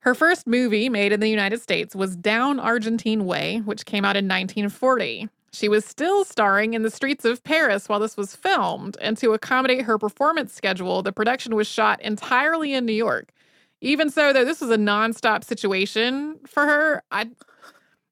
Her 0.00 0.12
first 0.12 0.48
movie 0.48 0.88
made 0.88 1.12
in 1.12 1.20
the 1.20 1.30
United 1.30 1.62
States 1.62 1.94
was 1.94 2.16
Down 2.16 2.58
Argentine 2.58 3.24
Way, 3.24 3.58
which 3.64 3.86
came 3.86 4.04
out 4.04 4.16
in 4.16 4.24
1940. 4.24 5.28
She 5.52 5.68
was 5.68 5.84
still 5.84 6.24
starring 6.24 6.74
in 6.74 6.82
the 6.82 6.90
streets 6.90 7.24
of 7.24 7.44
Paris 7.44 7.88
while 7.88 8.00
this 8.00 8.16
was 8.16 8.34
filmed, 8.34 8.96
and 9.00 9.16
to 9.18 9.34
accommodate 9.34 9.82
her 9.82 9.98
performance 9.98 10.52
schedule, 10.52 11.02
the 11.02 11.12
production 11.12 11.54
was 11.54 11.68
shot 11.68 12.00
entirely 12.02 12.74
in 12.74 12.84
New 12.84 12.92
York. 12.92 13.30
Even 13.80 14.10
so, 14.10 14.32
though 14.32 14.44
this 14.44 14.60
was 14.60 14.70
a 14.70 14.78
nonstop 14.78 15.44
situation 15.44 16.38
for 16.46 16.64
her, 16.64 17.02
I 17.10 17.30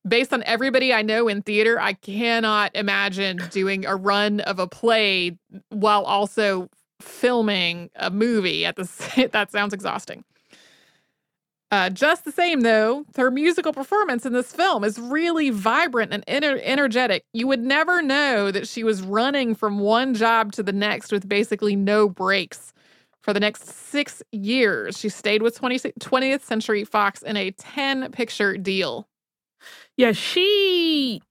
based 0.07 0.33
on 0.33 0.43
everybody 0.45 0.93
I 0.93 1.03
know 1.03 1.29
in 1.29 1.43
theater, 1.43 1.81
I 1.81 1.95
cannot 1.95 2.71
imagine 2.75 3.41
doing 3.51 3.87
a 3.87 3.97
run 3.97 4.41
of 4.41 4.59
a 4.59 4.67
play 4.67 5.39
while 5.71 6.05
also 6.05 6.69
filming 7.01 7.91
a 7.97 8.11
movie 8.11 8.65
at 8.67 8.77
the 8.77 9.29
that 9.33 9.51
sounds 9.51 9.75
exhausting. 9.75 10.25
Uh, 11.71 11.91
just 11.91 12.25
the 12.25 12.31
same, 12.31 12.61
though, 12.61 13.05
her 13.17 13.33
musical 13.33 13.73
performance 13.73 14.25
in 14.25 14.33
this 14.33 14.53
film 14.53 14.85
is 14.85 14.97
really 14.97 15.51
vibrant 15.51 16.13
and 16.13 16.25
ener- 16.27 16.61
energetic. 16.63 17.25
You 17.33 17.49
would 17.49 17.63
never 17.65 18.01
know 18.01 18.53
that 18.53 18.69
she 18.69 18.85
was 18.85 19.03
running 19.03 19.57
from 19.57 19.81
one 19.81 20.15
job 20.15 20.53
to 20.53 20.63
the 20.63 20.73
next 20.73 21.11
with 21.11 21.29
basically 21.29 21.75
no 21.75 22.09
breaks. 22.09 22.74
For 23.25 23.33
the 23.33 23.41
next 23.41 23.67
six 23.67 24.23
years, 24.33 24.99
she 24.99 25.09
stayed 25.09 25.41
with 25.41 25.57
20, 25.57 25.79
20th 25.79 26.43
Century 26.43 26.85
Fox 26.85 27.23
in 27.23 27.39
a 27.39 27.53
10 27.53 28.13
picture 28.13 28.59
deal. 28.59 29.09
Yeah, 29.97 30.13
she 30.13 31.23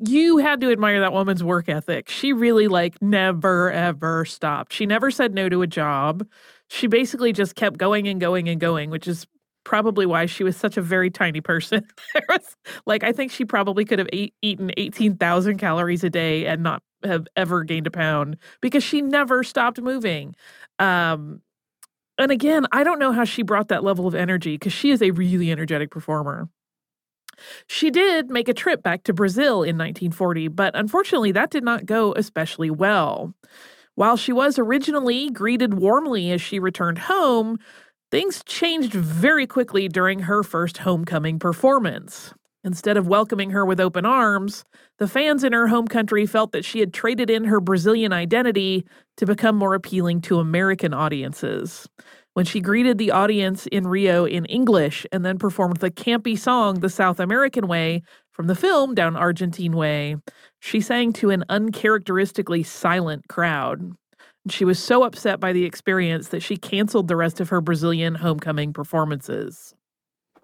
you 0.00 0.38
had 0.38 0.62
to 0.62 0.72
admire 0.72 1.00
that 1.00 1.12
woman's 1.12 1.44
work 1.44 1.68
ethic. 1.68 2.08
She 2.08 2.32
really 2.32 2.68
like 2.68 3.02
never 3.02 3.70
ever 3.70 4.24
stopped. 4.24 4.72
She 4.72 4.86
never 4.86 5.10
said 5.10 5.34
no 5.34 5.50
to 5.50 5.60
a 5.60 5.66
job. 5.66 6.26
She 6.70 6.86
basically 6.86 7.34
just 7.34 7.54
kept 7.54 7.76
going 7.76 8.08
and 8.08 8.18
going 8.18 8.48
and 8.48 8.58
going, 8.58 8.88
which 8.88 9.06
is 9.06 9.26
probably 9.64 10.06
why 10.06 10.24
she 10.24 10.42
was 10.42 10.56
such 10.56 10.78
a 10.78 10.82
very 10.82 11.10
tiny 11.10 11.42
person. 11.42 11.86
was 12.30 12.56
like 12.86 13.04
I 13.04 13.12
think 13.12 13.30
she 13.30 13.44
probably 13.44 13.84
could 13.84 13.98
have 13.98 14.08
ate, 14.10 14.32
eaten 14.40 14.70
18,000 14.78 15.58
calories 15.58 16.02
a 16.02 16.08
day 16.08 16.46
and 16.46 16.62
not 16.62 16.82
have 17.04 17.26
ever 17.36 17.64
gained 17.64 17.86
a 17.86 17.90
pound 17.90 18.36
because 18.60 18.84
she 18.84 19.02
never 19.02 19.42
stopped 19.42 19.80
moving. 19.80 20.34
Um, 20.80 21.42
and 22.18 22.32
again, 22.32 22.66
I 22.72 22.82
don't 22.82 22.98
know 22.98 23.12
how 23.12 23.24
she 23.24 23.42
brought 23.42 23.68
that 23.68 23.84
level 23.84 24.06
of 24.06 24.14
energy 24.14 24.54
because 24.54 24.72
she 24.72 24.90
is 24.90 25.00
a 25.00 25.12
really 25.12 25.52
energetic 25.52 25.90
performer. 25.90 26.48
She 27.66 27.90
did 27.90 28.28
make 28.30 28.48
a 28.48 28.54
trip 28.54 28.82
back 28.82 29.04
to 29.04 29.14
Brazil 29.14 29.62
in 29.62 29.78
1940, 29.78 30.48
but 30.48 30.74
unfortunately, 30.74 31.32
that 31.32 31.50
did 31.50 31.64
not 31.64 31.86
go 31.86 32.12
especially 32.14 32.70
well. 32.70 33.32
While 33.94 34.16
she 34.16 34.32
was 34.32 34.58
originally 34.58 35.30
greeted 35.30 35.74
warmly 35.74 36.30
as 36.32 36.42
she 36.42 36.58
returned 36.58 36.98
home, 36.98 37.58
things 38.10 38.42
changed 38.44 38.92
very 38.92 39.46
quickly 39.46 39.88
during 39.88 40.20
her 40.20 40.42
first 40.42 40.78
homecoming 40.78 41.38
performance. 41.38 42.34
Instead 42.62 42.98
of 42.98 43.08
welcoming 43.08 43.50
her 43.50 43.64
with 43.64 43.80
open 43.80 44.04
arms, 44.04 44.64
the 45.00 45.08
fans 45.08 45.42
in 45.42 45.54
her 45.54 45.66
home 45.66 45.88
country 45.88 46.26
felt 46.26 46.52
that 46.52 46.64
she 46.64 46.78
had 46.78 46.92
traded 46.92 47.30
in 47.30 47.44
her 47.44 47.58
Brazilian 47.58 48.12
identity 48.12 48.86
to 49.16 49.24
become 49.24 49.56
more 49.56 49.74
appealing 49.74 50.20
to 50.20 50.38
American 50.38 50.92
audiences. 50.92 51.88
When 52.34 52.44
she 52.44 52.60
greeted 52.60 52.98
the 52.98 53.10
audience 53.10 53.66
in 53.66 53.88
Rio 53.88 54.26
in 54.26 54.44
English 54.44 55.06
and 55.10 55.24
then 55.24 55.38
performed 55.38 55.78
the 55.78 55.90
campy 55.90 56.38
song 56.38 56.80
The 56.80 56.90
South 56.90 57.18
American 57.18 57.66
Way 57.66 58.02
from 58.30 58.46
the 58.46 58.54
film 58.54 58.94
Down 58.94 59.16
Argentine 59.16 59.72
Way, 59.72 60.16
she 60.60 60.82
sang 60.82 61.14
to 61.14 61.30
an 61.30 61.44
uncharacteristically 61.48 62.62
silent 62.62 63.26
crowd. 63.26 63.92
She 64.50 64.66
was 64.66 64.78
so 64.78 65.02
upset 65.02 65.40
by 65.40 65.54
the 65.54 65.64
experience 65.64 66.28
that 66.28 66.42
she 66.42 66.56
canceled 66.56 67.08
the 67.08 67.16
rest 67.16 67.40
of 67.40 67.48
her 67.48 67.62
Brazilian 67.62 68.16
homecoming 68.16 68.74
performances. 68.74 69.74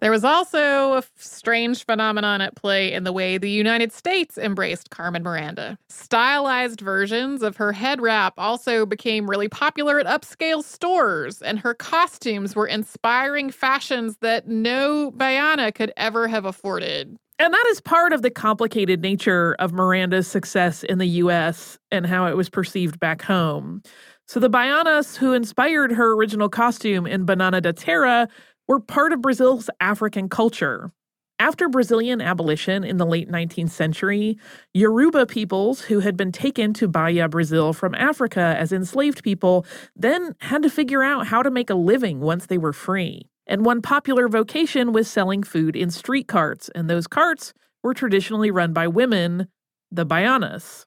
There 0.00 0.11
was 0.11 0.25
also 0.25 0.95
a 0.95 1.03
strange 1.17 1.85
phenomenon 1.85 2.43
at 2.43 2.55
play 2.55 2.93
in 2.93 3.05
the 3.05 3.12
way 3.12 3.38
the 3.38 3.50
United 3.50 3.93
States 3.93 4.37
embraced 4.37 4.91
Carmen 4.91 5.23
Miranda. 5.23 5.79
Stylized 5.88 6.81
versions 6.81 7.43
of 7.43 7.57
her 7.57 7.73
head 7.73 8.03
wrap 8.03 8.35
also 8.37 8.85
became 8.85 9.29
really 9.29 9.49
popular 9.49 9.99
at 9.99 10.07
upscale 10.07 10.62
stores, 10.62 11.41
and 11.41 11.59
her 11.59 11.73
costumes 11.73 12.55
were 12.55 12.67
inspiring 12.67 13.50
fashions 13.50 14.19
that 14.21 14.47
no 14.49 15.12
Baiana 15.12 15.75
could 15.75 15.93
ever 15.97 16.29
have 16.29 16.45
afforded. 16.45 17.17
And 17.38 17.53
that 17.53 17.67
is 17.69 17.81
part 17.81 18.12
of 18.12 18.23
the 18.23 18.31
complicated 18.31 19.03
nature 19.03 19.57
of 19.59 19.73
Miranda's 19.73 20.26
success 20.26 20.85
in 20.85 20.99
the 20.99 21.07
US 21.07 21.79
and 21.91 22.07
how 22.07 22.26
it 22.26 22.37
was 22.37 22.49
perceived 22.49 22.99
back 22.99 23.23
home. 23.23 23.83
So, 24.29 24.41
the 24.41 24.50
Baianas 24.50 25.17
who 25.17 25.33
inspired 25.33 25.93
her 25.93 26.12
original 26.15 26.49
costume 26.49 27.07
in 27.07 27.25
Banana 27.25 27.61
da 27.61 27.73
Terra 27.73 28.29
were 28.68 28.80
part 28.80 29.12
of 29.12 29.23
Brazil's 29.23 29.70
African 29.80 30.28
culture. 30.28 30.92
After 31.38 31.68
Brazilian 31.68 32.23
abolition 32.23 32.82
in 32.82 32.96
the 32.96 33.04
late 33.04 33.30
19th 33.30 33.70
century, 33.70 34.38
Yoruba 34.73 35.26
peoples 35.26 35.82
who 35.82 36.00
had 36.00 36.16
been 36.16 36.32
taken 36.32 36.73
to 36.75 36.88
Bahia, 36.88 37.28
Brazil 37.28 37.75
from 37.75 37.94
Africa 37.94 38.56
as 38.58 38.73
enslaved 38.73 39.23
people 39.23 39.66
then 39.94 40.35
had 40.40 40.62
to 40.62 40.70
figure 40.70 41.02
out 41.02 41.26
how 41.26 41.42
to 41.42 41.50
make 41.50 41.68
a 41.68 41.75
living 41.75 42.20
once 42.20 42.46
they 42.46 42.56
were 42.56 42.73
free. 42.73 43.28
And 43.46 43.66
one 43.66 43.82
popular 43.82 44.28
vocation 44.28 44.92
was 44.92 45.08
selling 45.08 45.42
food 45.42 45.76
in 45.76 45.90
street 45.90 46.26
carts, 46.26 46.70
and 46.75 46.88
those 46.88 47.06
carts 47.06 47.52
were 47.82 47.94
traditionally 47.94 48.50
run 48.50 48.73
by 48.73 48.88
women, 48.88 49.49
the 49.92 50.06
Baianas. 50.06 50.87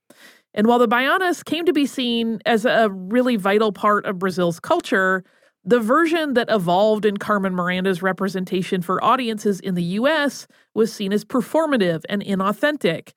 And 0.55 0.65
while 0.65 0.79
the 0.79 0.87
Baianas 0.87 1.45
came 1.45 1.65
to 1.65 1.73
be 1.73 1.85
seen 1.85 2.41
as 2.45 2.65
a 2.65 2.89
really 2.89 3.35
vital 3.35 3.71
part 3.71 4.05
of 4.05 4.17
Brazil's 4.17 4.59
culture, 4.59 5.23
the 5.69 5.79
version 5.79 6.33
that 6.33 6.49
evolved 6.49 7.05
in 7.05 7.17
Carmen 7.17 7.53
Miranda's 7.53 8.01
representation 8.01 8.81
for 8.81 9.03
audiences 9.03 9.59
in 9.59 9.75
the 9.75 9.83
US 9.83 10.47
was 10.73 10.91
seen 10.91 11.13
as 11.13 11.23
performative 11.23 12.01
and 12.09 12.23
inauthentic. 12.23 13.13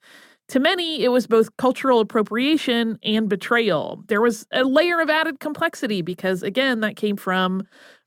To 0.49 0.61
many, 0.61 1.03
it 1.03 1.09
was 1.09 1.27
both 1.27 1.57
cultural 1.57 2.01
appropriation 2.01 2.99
and 3.03 3.27
betrayal. 3.27 4.05
There 4.09 4.21
was 4.21 4.47
a 4.53 4.65
layer 4.65 5.01
of 5.01 5.09
added 5.09 5.41
complexity 5.41 6.03
because, 6.03 6.43
again, 6.43 6.81
that 6.81 6.97
came 6.97 7.17
from 7.17 7.63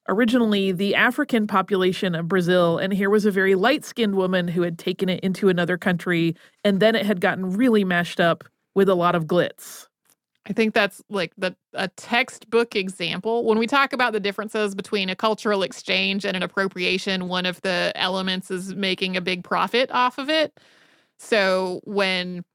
originally 0.08 0.72
the 0.72 0.94
African 0.94 1.48
population 1.48 2.14
of 2.14 2.28
Brazil, 2.28 2.78
and 2.78 2.94
here 2.94 3.10
was 3.10 3.26
a 3.26 3.32
very 3.32 3.56
light 3.56 3.84
skinned 3.84 4.14
woman 4.14 4.48
who 4.48 4.62
had 4.62 4.78
taken 4.78 5.10
it 5.10 5.22
into 5.22 5.50
another 5.50 5.76
country, 5.76 6.36
and 6.64 6.80
then 6.80 6.94
it 6.94 7.08
had 7.08 7.20
gotten 7.20 7.50
really 7.58 7.84
mashed 7.84 8.20
up 8.20 8.44
with 8.76 8.90
a 8.90 8.96
lot 8.96 9.16
of 9.16 9.26
glitz. 9.26 9.88
I 10.48 10.54
think 10.54 10.74
that's 10.74 11.02
like 11.10 11.34
the 11.38 11.56
a 11.74 11.88
textbook 11.90 12.76
example. 12.76 13.46
When 13.46 13.58
we 13.58 13.66
talk 13.66 13.94
about 13.94 14.14
the 14.14 14.20
differences 14.20 14.76
between 14.76 15.10
a 15.10 15.16
cultural 15.16 15.64
exchange 15.64 16.24
and 16.24 16.38
an 16.38 16.44
appropriation, 16.44 17.28
one 17.28 17.46
of 17.46 17.62
the 17.62 17.92
elements 17.96 18.52
is 18.52 18.76
making 18.76 19.18
a 19.18 19.22
big 19.22 19.44
profit 19.44 19.90
off 19.92 20.18
of 20.18 20.30
it. 20.30 20.60
So 21.18 21.82
when 21.84 22.46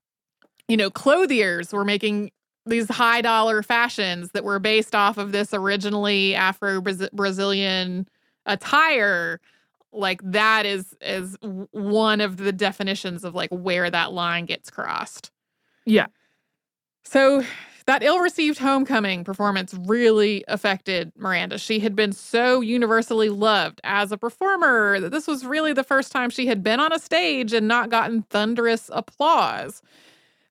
you 0.69 0.77
know 0.77 0.91
clothiers 0.91 1.73
were 1.73 1.85
making 1.85 2.31
these 2.67 2.89
high 2.89 3.23
dollar 3.23 3.63
fashions 3.63 4.31
that 4.33 4.45
were 4.45 4.61
based 4.61 4.95
off 4.95 5.19
of 5.19 5.33
this 5.33 5.53
originally 5.53 6.35
Afro 6.37 6.81
Brazilian 7.13 8.09
attire, 8.47 9.41
like 9.93 10.21
that 10.23 10.65
is 10.65 10.95
is 11.01 11.37
one 11.43 12.21
of 12.21 12.37
the 12.37 12.53
definitions 12.53 13.25
of 13.25 13.35
like 13.35 13.51
where 13.51 13.91
that 13.91 14.13
line 14.13 14.47
gets 14.47 14.71
crossed. 14.71 15.33
Yeah. 15.87 16.07
So 17.03 17.43
that 17.91 18.05
ill 18.05 18.21
received 18.21 18.61
homecoming 18.61 19.25
performance 19.25 19.75
really 19.75 20.45
affected 20.47 21.11
Miranda. 21.17 21.59
She 21.59 21.81
had 21.81 21.97
been 21.97 22.13
so 22.13 22.61
universally 22.61 23.31
loved 23.31 23.81
as 23.83 24.13
a 24.13 24.17
performer 24.17 25.01
that 25.01 25.11
this 25.11 25.27
was 25.27 25.45
really 25.45 25.73
the 25.73 25.83
first 25.83 26.13
time 26.13 26.31
she 26.31 26.47
had 26.47 26.63
been 26.63 26.79
on 26.79 26.93
a 26.93 27.01
stage 27.01 27.53
and 27.53 27.67
not 27.67 27.91
gotten 27.91 28.23
thunderous 28.23 28.91
applause. 28.93 29.83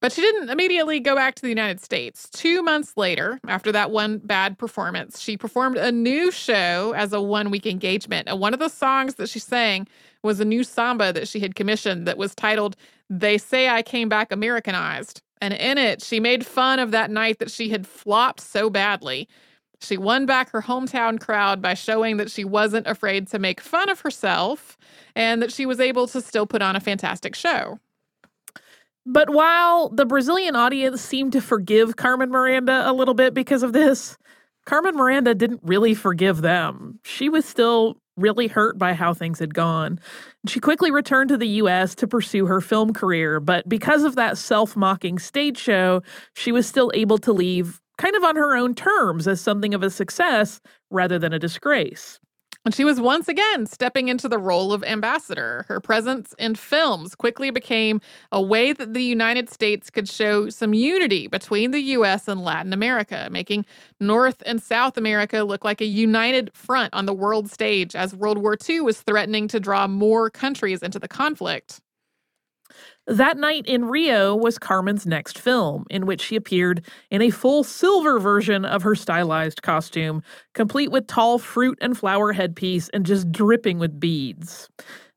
But 0.01 0.11
she 0.11 0.19
didn't 0.19 0.49
immediately 0.49 0.99
go 0.99 1.15
back 1.15 1.35
to 1.35 1.41
the 1.41 1.47
United 1.47 1.79
States. 1.79 2.29
Two 2.29 2.61
months 2.61 2.97
later, 2.97 3.39
after 3.47 3.71
that 3.71 3.89
one 3.89 4.17
bad 4.17 4.57
performance, 4.57 5.21
she 5.21 5.37
performed 5.37 5.77
a 5.77 5.93
new 5.93 6.31
show 6.31 6.93
as 6.93 7.13
a 7.13 7.21
one 7.21 7.51
week 7.51 7.65
engagement. 7.65 8.27
And 8.27 8.41
one 8.41 8.53
of 8.53 8.59
the 8.59 8.67
songs 8.67 9.15
that 9.15 9.29
she 9.29 9.39
sang 9.39 9.87
was 10.23 10.41
a 10.41 10.45
new 10.45 10.65
samba 10.65 11.13
that 11.13 11.29
she 11.29 11.39
had 11.39 11.55
commissioned 11.55 12.05
that 12.05 12.17
was 12.17 12.35
titled 12.35 12.75
They 13.09 13.37
Say 13.37 13.69
I 13.69 13.81
Came 13.81 14.09
Back 14.09 14.33
Americanized. 14.33 15.21
And 15.41 15.53
in 15.53 15.77
it, 15.77 16.03
she 16.03 16.19
made 16.19 16.45
fun 16.45 16.79
of 16.79 16.91
that 16.91 17.09
night 17.09 17.39
that 17.39 17.51
she 17.51 17.69
had 17.69 17.87
flopped 17.87 18.41
so 18.41 18.69
badly. 18.69 19.27
She 19.81 19.97
won 19.97 20.25
back 20.25 20.51
her 20.51 20.61
hometown 20.61 21.19
crowd 21.19 21.61
by 21.61 21.73
showing 21.73 22.17
that 22.17 22.29
she 22.29 22.43
wasn't 22.43 22.87
afraid 22.87 23.27
to 23.29 23.39
make 23.39 23.61
fun 23.61 23.89
of 23.89 24.01
herself 24.01 24.77
and 25.15 25.41
that 25.41 25.53
she 25.53 25.65
was 25.65 25.79
able 25.79 26.07
to 26.07 26.21
still 26.21 26.45
put 26.45 26.61
on 26.61 26.75
a 26.75 26.81
fantastic 26.81 27.35
show. 27.35 27.79
But 29.05 29.29
while 29.29 29.89
the 29.89 30.05
Brazilian 30.05 30.55
audience 30.55 31.01
seemed 31.01 31.31
to 31.31 31.41
forgive 31.41 31.95
Carmen 31.95 32.29
Miranda 32.29 32.83
a 32.89 32.93
little 32.93 33.13
bit 33.13 33.33
because 33.33 33.63
of 33.63 33.71
this, 33.71 34.17
Carmen 34.65 34.95
Miranda 34.95 35.33
didn't 35.33 35.61
really 35.63 35.93
forgive 35.93 36.41
them. 36.41 36.99
She 37.03 37.29
was 37.29 37.45
still 37.45 37.97
really 38.19 38.47
hurt 38.47 38.77
by 38.77 38.93
how 38.93 39.13
things 39.13 39.39
had 39.39 39.53
gone. 39.53 39.99
She 40.47 40.59
quickly 40.59 40.91
returned 40.91 41.29
to 41.29 41.37
the 41.37 41.47
US 41.47 41.95
to 41.95 42.07
pursue 42.07 42.45
her 42.45 42.61
film 42.61 42.93
career, 42.93 43.39
but 43.39 43.67
because 43.67 44.03
of 44.03 44.15
that 44.15 44.37
self 44.37 44.75
mocking 44.75 45.19
stage 45.19 45.57
show, 45.57 46.01
she 46.33 46.51
was 46.51 46.67
still 46.67 46.91
able 46.93 47.17
to 47.19 47.33
leave 47.33 47.81
kind 47.97 48.15
of 48.15 48.23
on 48.23 48.35
her 48.35 48.55
own 48.55 48.73
terms 48.73 49.27
as 49.27 49.41
something 49.41 49.73
of 49.73 49.83
a 49.83 49.89
success 49.89 50.61
rather 50.89 51.19
than 51.19 51.33
a 51.33 51.39
disgrace. 51.39 52.19
And 52.65 52.75
she 52.75 52.83
was 52.83 52.99
once 52.99 53.27
again 53.29 53.65
stepping 53.65 54.09
into 54.09 54.27
the 54.27 54.37
role 54.37 54.73
of 54.73 54.83
ambassador. 54.83 55.65
Her 55.69 55.79
presence 55.79 56.35
in 56.37 56.55
films 56.55 57.15
quickly 57.15 57.51
became 57.51 58.01
a 58.31 58.41
way 58.41 58.73
that 58.73 58.93
the 58.93 59.03
United 59.03 59.49
States 59.49 59.89
could 59.89 60.09
show 60.09 60.49
some 60.49 60.73
unity 60.73 61.27
between 61.27 61.71
the 61.71 61.79
US 61.79 62.27
and 62.27 62.43
Latin 62.43 62.73
America, 62.73 63.29
making 63.31 63.65
North 63.99 64.43
and 64.45 64.61
South 64.61 64.97
America 64.97 65.43
look 65.43 65.63
like 65.63 65.79
a 65.79 65.85
united 65.85 66.51
front 66.53 66.93
on 66.93 67.05
the 67.05 67.13
world 67.13 67.49
stage 67.49 67.95
as 67.95 68.13
World 68.13 68.37
War 68.37 68.57
II 68.67 68.81
was 68.81 69.01
threatening 69.01 69.47
to 69.47 69.59
draw 69.59 69.87
more 69.87 70.29
countries 70.29 70.83
into 70.83 70.99
the 70.99 71.07
conflict. 71.07 71.79
That 73.09 73.37
Night 73.37 73.65
in 73.65 73.85
Rio 73.85 74.35
was 74.35 74.59
Carmen's 74.59 75.07
next 75.07 75.39
film, 75.39 75.87
in 75.89 76.05
which 76.05 76.21
she 76.21 76.35
appeared 76.35 76.85
in 77.09 77.23
a 77.23 77.31
full 77.31 77.63
silver 77.63 78.19
version 78.19 78.65
of 78.65 78.83
her 78.83 78.93
stylized 78.93 79.63
costume, 79.63 80.21
complete 80.53 80.91
with 80.91 81.07
tall 81.07 81.39
fruit 81.39 81.79
and 81.81 81.97
flower 81.97 82.33
headpiece 82.33 82.87
and 82.89 83.07
just 83.07 83.31
dripping 83.31 83.79
with 83.79 83.99
beads. 83.99 84.69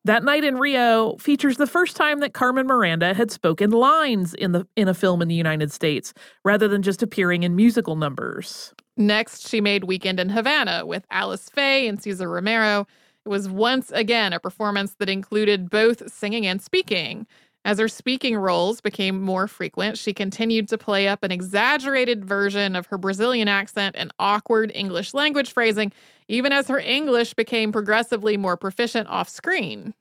That 0.06 0.24
Night 0.24 0.42
in 0.42 0.56
Rio 0.56 1.18
features 1.18 1.58
the 1.58 1.66
first 1.66 1.94
time 1.94 2.20
that 2.20 2.32
Carmen 2.32 2.66
Miranda 2.66 3.12
had 3.12 3.30
spoken 3.30 3.70
lines 3.70 4.32
in 4.32 4.52
the 4.52 4.66
in 4.74 4.88
a 4.88 4.94
film 4.94 5.20
in 5.20 5.28
the 5.28 5.34
United 5.34 5.70
States, 5.70 6.14
rather 6.46 6.68
than 6.68 6.80
just 6.80 7.02
appearing 7.02 7.42
in 7.42 7.54
musical 7.54 7.94
numbers. 7.94 8.72
Next, 8.96 9.46
she 9.46 9.60
made 9.60 9.84
Weekend 9.84 10.18
in 10.18 10.30
Havana 10.30 10.86
with 10.86 11.04
Alice 11.10 11.50
Faye 11.50 11.86
and 11.88 12.02
Cesar 12.02 12.30
Romero. 12.30 12.86
It 13.26 13.28
was 13.28 13.50
once 13.50 13.90
again 13.92 14.32
a 14.32 14.40
performance 14.40 14.94
that 14.94 15.10
included 15.10 15.68
both 15.68 16.10
singing 16.10 16.46
and 16.46 16.62
speaking. 16.62 17.26
As 17.64 17.78
her 17.78 17.88
speaking 17.88 18.36
roles 18.36 18.80
became 18.80 19.20
more 19.20 19.46
frequent, 19.46 19.96
she 19.96 20.12
continued 20.12 20.68
to 20.68 20.78
play 20.78 21.06
up 21.06 21.22
an 21.22 21.30
exaggerated 21.30 22.24
version 22.24 22.74
of 22.74 22.86
her 22.86 22.98
Brazilian 22.98 23.46
accent 23.46 23.94
and 23.96 24.12
awkward 24.18 24.72
English 24.74 25.14
language 25.14 25.52
phrasing, 25.52 25.92
even 26.26 26.52
as 26.52 26.66
her 26.66 26.80
English 26.80 27.34
became 27.34 27.70
progressively 27.70 28.36
more 28.36 28.56
proficient 28.56 29.08
off 29.08 29.28
screen. 29.28 29.94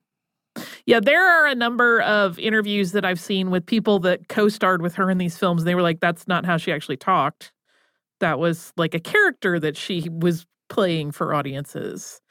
Yeah, 0.85 0.99
there 0.99 1.23
are 1.23 1.47
a 1.47 1.55
number 1.55 2.01
of 2.01 2.39
interviews 2.39 2.93
that 2.93 3.05
I've 3.05 3.19
seen 3.19 3.51
with 3.51 3.65
people 3.65 3.99
that 3.99 4.27
co 4.27 4.49
starred 4.49 4.81
with 4.81 4.95
her 4.95 5.09
in 5.09 5.17
these 5.17 5.37
films. 5.37 5.61
And 5.61 5.67
they 5.67 5.75
were 5.75 5.81
like, 5.81 5.99
that's 5.99 6.27
not 6.27 6.45
how 6.45 6.57
she 6.57 6.71
actually 6.71 6.97
talked. 6.97 7.51
That 8.19 8.39
was 8.39 8.73
like 8.75 8.93
a 8.93 8.99
character 8.99 9.59
that 9.59 9.77
she 9.77 10.09
was 10.09 10.45
playing 10.67 11.11
for 11.11 11.33
audiences. 11.33 12.21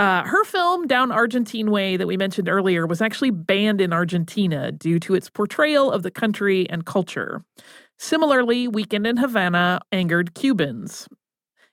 Uh, 0.00 0.24
her 0.24 0.44
film 0.44 0.86
Down 0.86 1.12
Argentine 1.12 1.70
Way 1.70 1.98
that 1.98 2.06
we 2.06 2.16
mentioned 2.16 2.48
earlier 2.48 2.86
was 2.86 3.02
actually 3.02 3.28
banned 3.28 3.82
in 3.82 3.92
Argentina 3.92 4.72
due 4.72 4.98
to 4.98 5.14
its 5.14 5.28
portrayal 5.28 5.92
of 5.92 6.02
the 6.02 6.10
country 6.10 6.66
and 6.70 6.86
culture. 6.86 7.44
Similarly, 7.98 8.66
Weekend 8.66 9.06
in 9.06 9.18
Havana 9.18 9.82
angered 9.92 10.32
Cubans. 10.32 11.06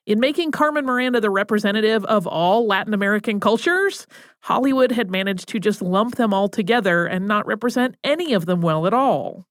In 0.05 0.19
making 0.19 0.51
Carmen 0.51 0.85
Miranda 0.85 1.21
the 1.21 1.29
representative 1.29 2.03
of 2.03 2.27
all 2.27 2.67
Latin 2.67 2.93
American 2.93 3.39
cultures, 3.39 4.05
Hollywood 4.41 4.91
had 4.91 5.09
managed 5.09 5.47
to 5.47 5.59
just 5.61 5.81
lump 5.81 6.17
them 6.17 6.33
all 6.33 6.49
together 6.49 7.05
and 7.05 7.29
not 7.29 7.47
represent 7.47 7.95
any 8.03 8.33
of 8.33 8.45
them 8.45 8.59
well 8.59 8.85
at 8.85 8.93
all. 8.93 9.45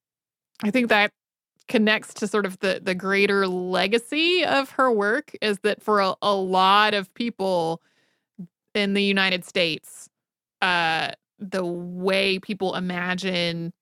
I 0.63 0.71
think 0.71 0.91
that 0.91 1.13
connects 1.67 2.13
to 2.13 2.27
sort 2.27 2.45
of 2.45 2.59
the 2.59 2.79
the 2.85 2.95
greater 2.95 3.49
legacy 3.49 4.45
of 4.45 4.69
her 4.73 4.93
work 4.93 5.33
is 5.41 5.61
that 5.61 5.83
for 5.83 6.01
a, 6.01 6.15
a 6.21 6.35
lot 6.35 6.93
of 6.93 7.13
people 7.15 7.81
in 8.77 8.95
the 8.95 9.03
United 9.03 9.45
States, 9.45 10.09
uh, 10.63 11.11
the 11.39 11.65
way 11.65 12.39
people 12.39 12.75
imagine 12.75 13.73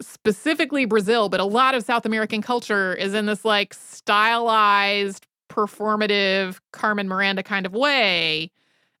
specifically 0.00 0.84
Brazil, 0.84 1.28
but 1.28 1.40
a 1.40 1.44
lot 1.44 1.74
of 1.74 1.84
South 1.84 2.06
American 2.06 2.40
culture 2.40 2.94
is 2.94 3.14
in 3.14 3.26
this 3.26 3.44
like 3.44 3.74
stylized, 3.74 5.26
performative 5.50 6.58
Carmen 6.72 7.08
Miranda 7.08 7.42
kind 7.42 7.66
of 7.66 7.72
way 7.72 8.50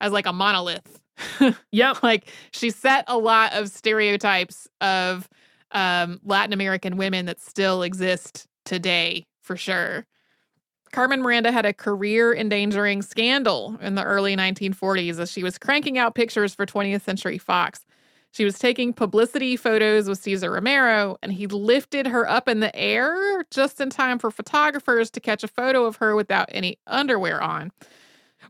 as 0.00 0.12
like 0.12 0.26
a 0.26 0.32
monolith. 0.32 1.00
yep. 1.72 2.02
like 2.02 2.28
she 2.52 2.70
set 2.70 3.04
a 3.06 3.18
lot 3.18 3.52
of 3.52 3.68
stereotypes 3.68 4.68
of 4.80 5.28
um, 5.72 6.20
Latin 6.24 6.52
American 6.52 6.96
women 6.96 7.26
that 7.26 7.40
still 7.40 7.82
exist 7.82 8.46
today 8.64 9.26
for 9.42 9.56
sure. 9.56 10.06
Carmen 10.92 11.22
Miranda 11.22 11.52
had 11.52 11.66
a 11.66 11.72
career 11.72 12.34
endangering 12.34 13.02
scandal 13.02 13.78
in 13.80 13.94
the 13.94 14.04
early 14.04 14.36
1940s 14.36 15.18
as 15.18 15.30
she 15.30 15.42
was 15.42 15.58
cranking 15.58 15.98
out 15.98 16.14
pictures 16.14 16.54
for 16.54 16.66
20th 16.66 17.02
Century 17.02 17.38
Fox. 17.38 17.84
She 18.30 18.44
was 18.44 18.58
taking 18.58 18.92
publicity 18.92 19.56
photos 19.56 20.08
with 20.08 20.18
Cesar 20.18 20.52
Romero, 20.52 21.16
and 21.22 21.32
he 21.32 21.46
lifted 21.46 22.06
her 22.06 22.28
up 22.28 22.48
in 22.48 22.60
the 22.60 22.74
air 22.76 23.44
just 23.50 23.80
in 23.80 23.90
time 23.90 24.18
for 24.18 24.30
photographers 24.30 25.10
to 25.12 25.20
catch 25.20 25.42
a 25.42 25.48
photo 25.48 25.84
of 25.84 25.96
her 25.96 26.14
without 26.14 26.48
any 26.52 26.78
underwear 26.86 27.42
on. 27.42 27.72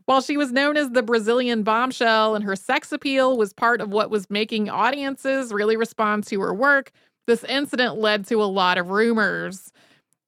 While 0.05 0.21
she 0.21 0.37
was 0.37 0.51
known 0.51 0.75
as 0.75 0.91
the 0.91 1.03
Brazilian 1.03 1.63
bombshell 1.63 2.35
and 2.35 2.43
her 2.43 2.55
sex 2.55 2.91
appeal 2.91 3.37
was 3.37 3.53
part 3.53 3.79
of 3.81 3.89
what 3.89 4.09
was 4.09 4.29
making 4.29 4.69
audiences 4.69 5.53
really 5.53 5.77
respond 5.77 6.25
to 6.27 6.41
her 6.41 6.53
work, 6.53 6.91
this 7.25 7.43
incident 7.43 7.97
led 7.97 8.27
to 8.27 8.41
a 8.41 8.45
lot 8.45 8.77
of 8.77 8.89
rumors. 8.89 9.71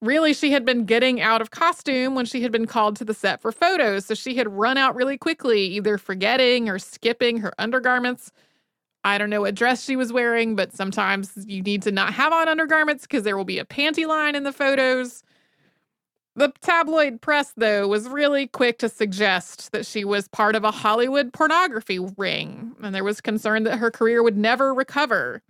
Really, 0.02 0.34
she 0.34 0.52
had 0.52 0.66
been 0.66 0.86
getting 0.86 1.22
out 1.22 1.42
of 1.42 1.52
costume 1.52 2.16
when 2.16 2.26
she 2.26 2.42
had 2.42 2.52
been 2.52 2.66
called 2.66 2.96
to 2.96 3.06
the 3.06 3.14
set 3.14 3.40
for 3.40 3.52
photos. 3.52 4.06
So 4.06 4.16
she 4.16 4.36
had 4.36 4.50
run 4.50 4.78
out 4.78 4.96
really 4.96 5.18
quickly, 5.18 5.62
either 5.66 5.98
forgetting 6.00 6.70
or 6.70 6.80
skipping 6.80 7.38
her 7.38 7.54
undergarments. 7.60 8.32
I 9.04 9.18
don't 9.18 9.30
know 9.30 9.42
what 9.42 9.56
dress 9.56 9.84
she 9.84 9.96
was 9.96 10.12
wearing, 10.12 10.56
but 10.56 10.74
sometimes 10.74 11.32
you 11.48 11.62
need 11.62 11.84
to 11.84 11.92
not 11.92 12.14
have 12.14 12.34
on 12.34 12.48
undergarments 12.48 13.04
because 13.04 13.24
there 13.24 13.38
will 13.38 13.46
be 13.46 13.60
a 13.60 13.66
panty 13.66 14.08
line 14.08 14.36
in 14.36 14.44
the 14.44 14.54
photos. 14.54 15.24
The 16.36 16.54
tabloid 16.62 17.22
press, 17.22 17.54
though, 17.58 17.88
was 17.88 18.08
really 18.08 18.48
quick 18.48 18.80
to 18.80 18.90
suggest 18.90 19.72
that 19.72 19.86
she 19.86 20.06
was 20.06 20.28
part 20.30 20.56
of 20.56 20.64
a 20.64 20.72
Hollywood 20.72 21.34
pornography 21.34 22.00
ring, 22.00 22.74
and 22.82 22.96
there 22.96 23.04
was 23.04 23.22
concern 23.22 23.64
that 23.64 23.78
her 23.78 23.92
career 23.92 24.24
would 24.24 24.38
never 24.38 24.74
recover. 24.74 25.42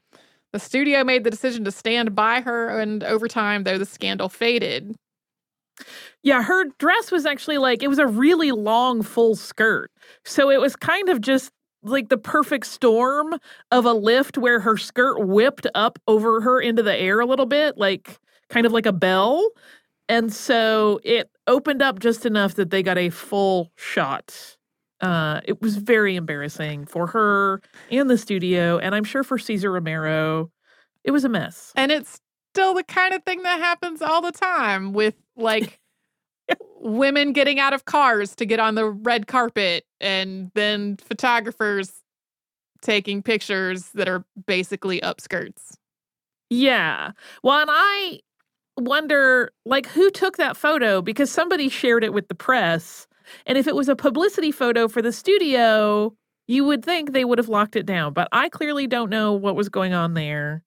The 0.54 0.60
studio 0.60 1.04
made 1.04 1.24
the 1.24 1.32
decision 1.32 1.64
to 1.64 1.72
stand 1.72 2.14
by 2.14 2.42
her, 2.42 2.80
and 2.80 3.04
over 3.04 3.28
time, 3.28 3.64
though, 3.64 3.78
the 3.78 3.86
scandal 3.86 4.30
faded. 4.30 4.96
Yeah, 6.24 6.44
her 6.44 6.66
dress 6.78 7.12
was 7.12 7.26
actually 7.26 7.58
like, 7.58 7.82
it 7.82 7.88
was 7.88 8.00
a 8.00 8.08
really 8.08 8.52
long 8.52 9.02
full 9.02 9.36
skirt. 9.36 9.92
So 10.26 10.52
it 10.52 10.60
was 10.60 10.76
kind 10.76 11.10
of 11.10 11.22
just 11.22 11.52
like 11.84 12.10
the 12.10 12.18
perfect 12.18 12.68
storm 12.68 13.36
of 13.72 13.86
a 13.86 13.94
lift 13.94 14.38
where 14.38 14.60
her 14.60 14.78
skirt 14.78 15.26
whipped 15.26 15.66
up 15.74 15.98
over 16.08 16.42
her 16.42 16.62
into 16.62 16.84
the 16.84 16.96
air 16.96 17.20
a 17.22 17.26
little 17.26 17.48
bit, 17.48 17.78
like 17.78 18.20
kind 18.50 18.66
of 18.66 18.72
like 18.72 18.86
a 18.86 18.94
bell. 18.94 19.50
And 20.08 20.32
so 20.32 21.00
it 21.04 21.32
opened 21.48 21.82
up 21.82 22.00
just 22.00 22.26
enough 22.26 22.56
that 22.56 22.70
they 22.70 22.84
got 22.84 22.98
a 22.98 23.10
full 23.10 23.72
shot 23.78 24.58
uh, 25.02 25.42
it 25.46 25.62
was 25.62 25.78
very 25.78 26.16
embarrassing 26.16 26.86
for 26.86 27.08
her 27.08 27.62
and 27.90 28.10
the 28.10 28.18
studio, 28.18 28.78
and 28.78 28.94
I'm 28.94 29.04
sure 29.04 29.24
for 29.24 29.38
Cesar 29.38 29.72
Romero, 29.72 30.52
it 31.04 31.12
was 31.12 31.24
a 31.24 31.30
mess. 31.30 31.72
And 31.76 31.92
it's 31.92 32.20
still 32.54 32.74
the 32.74 32.84
kind 32.84 33.14
of 33.14 33.24
thing 33.24 33.44
that 33.44 33.60
happens 33.60 34.02
all 34.02 34.22
the 34.22 34.32
time 34.32 34.94
with 34.94 35.16
like 35.36 35.80
women 36.80 37.34
getting 37.34 37.60
out 37.60 37.74
of 37.74 37.86
cars 37.86 38.36
to 38.36 38.46
get 38.46 38.60
on 38.60 38.76
the 38.76 38.86
red 38.90 39.28
carpet, 39.28 39.86
and 40.00 40.52
then 40.54 40.98
photographers 40.98 41.92
taking 42.82 43.22
pictures 43.22 43.90
that 43.94 44.10
are 44.10 44.26
basically 44.48 45.02
upskirts. 45.02 45.76
Yeah. 46.50 47.12
Well, 47.44 47.62
and 47.62 47.70
I 47.72 48.20
wonder, 48.78 49.52
like, 49.66 49.88
who 49.88 50.12
took 50.12 50.38
that 50.38 50.58
photo 50.58 51.02
because 51.02 51.32
somebody 51.32 51.70
shared 51.70 52.04
it 52.04 52.14
with 52.14 52.28
the 52.28 52.36
press 52.36 53.08
and 53.46 53.58
if 53.58 53.68
it 53.68 53.76
was 53.76 53.90
a 53.90 53.96
publicity 53.96 54.52
photo 54.52 54.88
for 54.88 55.02
the 55.02 55.12
studio, 55.12 56.14
you 56.48 56.66
would 56.66 56.84
think 56.84 57.12
they 57.12 57.26
would 57.26 57.38
have 57.38 57.50
locked 57.50 57.76
it 57.76 57.86
down. 57.86 58.14
But 58.14 58.28
I 58.32 58.50
clearly 58.50 58.88
don't 58.88 59.10
know 59.10 59.34
what 59.34 59.56
was 59.56 59.70
going 59.70 59.94
on 59.94 60.14
there 60.14 60.64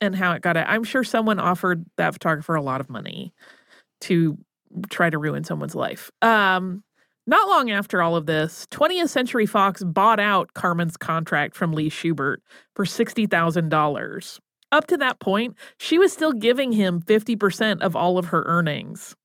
and 0.00 0.14
how 0.14 0.32
it 0.32 0.42
got 0.42 0.56
it. 0.56 0.64
I'm 0.68 0.84
sure 0.84 1.04
someone 1.04 1.38
offered 1.38 1.84
that 1.96 2.12
photographer 2.12 2.54
a 2.54 2.62
lot 2.62 2.80
of 2.80 2.90
money 2.90 3.32
to 4.02 4.38
try 4.90 5.10
to 5.10 5.18
ruin 5.18 5.44
someone's 5.44 5.74
life. 5.74 6.10
Um, 6.22 6.82
Not 7.26 7.48
long 7.48 7.70
after 7.70 8.02
all 8.02 8.14
of 8.14 8.26
this, 8.26 8.66
20th 8.70 9.08
Century 9.08 9.46
Fox 9.46 9.82
bought 9.82 10.20
out 10.20 10.54
Carmen's 10.54 10.96
contract 10.96 11.56
from 11.56 11.72
Lee 11.72 11.90
Shubert 11.90 12.36
for 12.74 12.84
$60,000. 12.84 14.38
Up 14.72 14.86
to 14.86 14.96
that 14.98 15.18
point, 15.18 15.56
she 15.78 15.98
was 15.98 16.12
still 16.12 16.32
giving 16.32 16.72
him 16.72 17.00
50% 17.00 17.80
of 17.80 17.96
all 17.96 18.18
of 18.18 18.26
her 18.26 18.42
earnings. 18.46 19.16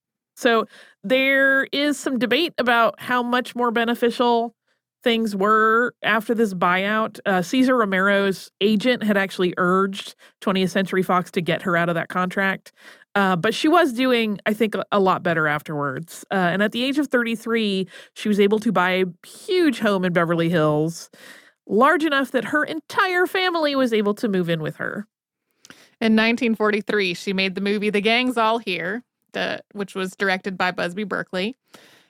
So 0.41 0.65
there 1.03 1.65
is 1.71 1.99
some 1.99 2.17
debate 2.17 2.53
about 2.57 2.99
how 2.99 3.21
much 3.21 3.55
more 3.55 3.69
beneficial 3.69 4.55
things 5.03 5.35
were 5.35 5.93
after 6.01 6.33
this 6.33 6.53
buyout. 6.53 7.19
Uh, 7.27 7.43
Cesar 7.43 7.77
Romero's 7.77 8.51
agent 8.59 9.03
had 9.03 9.17
actually 9.17 9.53
urged 9.57 10.15
20th 10.41 10.71
Century 10.71 11.03
Fox 11.03 11.29
to 11.31 11.41
get 11.41 11.61
her 11.61 11.77
out 11.77 11.89
of 11.89 11.95
that 11.95 12.09
contract. 12.09 12.71
Uh, 13.13 13.35
but 13.35 13.53
she 13.53 13.67
was 13.67 13.93
doing, 13.93 14.39
I 14.45 14.53
think, 14.53 14.75
a 14.91 14.99
lot 14.99 15.21
better 15.21 15.47
afterwards. 15.47 16.25
Uh, 16.31 16.35
and 16.35 16.63
at 16.63 16.71
the 16.71 16.83
age 16.83 16.97
of 16.97 17.07
33, 17.07 17.87
she 18.15 18.27
was 18.27 18.39
able 18.39 18.59
to 18.59 18.71
buy 18.71 18.91
a 18.91 19.05
huge 19.27 19.79
home 19.79 20.05
in 20.05 20.13
Beverly 20.13 20.49
Hills, 20.49 21.11
large 21.67 22.03
enough 22.03 22.31
that 22.31 22.45
her 22.45 22.63
entire 22.63 23.27
family 23.27 23.75
was 23.75 23.93
able 23.93 24.15
to 24.15 24.27
move 24.27 24.49
in 24.49 24.61
with 24.61 24.77
her. 24.77 25.07
In 25.99 26.15
1943, 26.15 27.13
she 27.13 27.31
made 27.31 27.53
the 27.53 27.61
movie 27.61 27.91
The 27.91 28.01
Gang's 28.01 28.37
All 28.37 28.57
Here, 28.57 29.03
which 29.73 29.95
was 29.95 30.15
directed 30.15 30.57
by 30.57 30.71
Busby 30.71 31.03
Berkeley. 31.03 31.55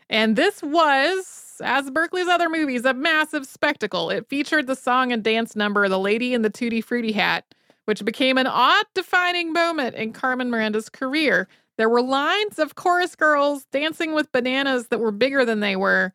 And 0.10 0.36
this 0.36 0.62
was, 0.62 1.62
as 1.64 1.90
Berkeley's 1.90 2.28
other 2.28 2.50
movies, 2.50 2.84
a 2.84 2.94
massive 2.94 3.46
spectacle. 3.46 4.10
It 4.10 4.28
featured 4.28 4.68
the 4.68 4.76
song 4.76 5.12
and 5.12 5.24
dance 5.24 5.56
number 5.56 5.88
The 5.88 6.00
Lady 6.00 6.34
in 6.34 6.42
the 6.42 6.50
Tutti 6.50 6.82
Frutti 6.82 7.14
Hat, 7.14 7.46
which 7.86 8.04
became 8.04 8.38
an 8.38 8.48
odd 8.48 8.86
defining 8.94 9.54
moment 9.54 9.96
in 9.96 10.12
Carmen 10.12 10.52
Miranda's 10.52 10.90
career. 10.90 11.48
There 11.78 11.90
were 11.90 12.02
lines 12.02 12.60
of 12.60 12.76
chorus 12.76 13.16
girls 13.16 13.66
dancing 13.72 14.14
with 14.14 14.32
bananas 14.32 14.90
that 14.90 15.00
were 15.00 15.12
bigger 15.12 15.46
than 15.46 15.62
they 15.62 15.76
were. 15.78 16.12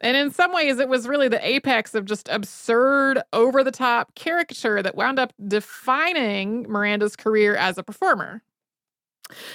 And 0.00 0.16
in 0.16 0.30
some 0.30 0.52
ways, 0.52 0.78
it 0.78 0.88
was 0.88 1.08
really 1.08 1.28
the 1.28 1.46
apex 1.46 1.94
of 1.94 2.04
just 2.04 2.28
absurd, 2.28 3.22
over 3.32 3.64
the 3.64 3.70
top 3.70 4.14
caricature 4.14 4.82
that 4.82 4.96
wound 4.96 5.18
up 5.18 5.32
defining 5.46 6.62
Miranda's 6.64 7.16
career 7.16 7.56
as 7.56 7.76
a 7.76 7.82
performer. 7.82 8.42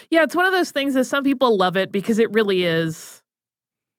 Yeah, 0.10 0.24
it's 0.24 0.36
one 0.36 0.46
of 0.46 0.54
those 0.54 0.72
things 0.72 0.94
that 0.94 1.06
some 1.06 1.24
people 1.24 1.58
love 1.58 1.78
it 1.78 1.92
because 1.92 2.20
it 2.20 2.32
really 2.32 2.64
is 2.64 3.22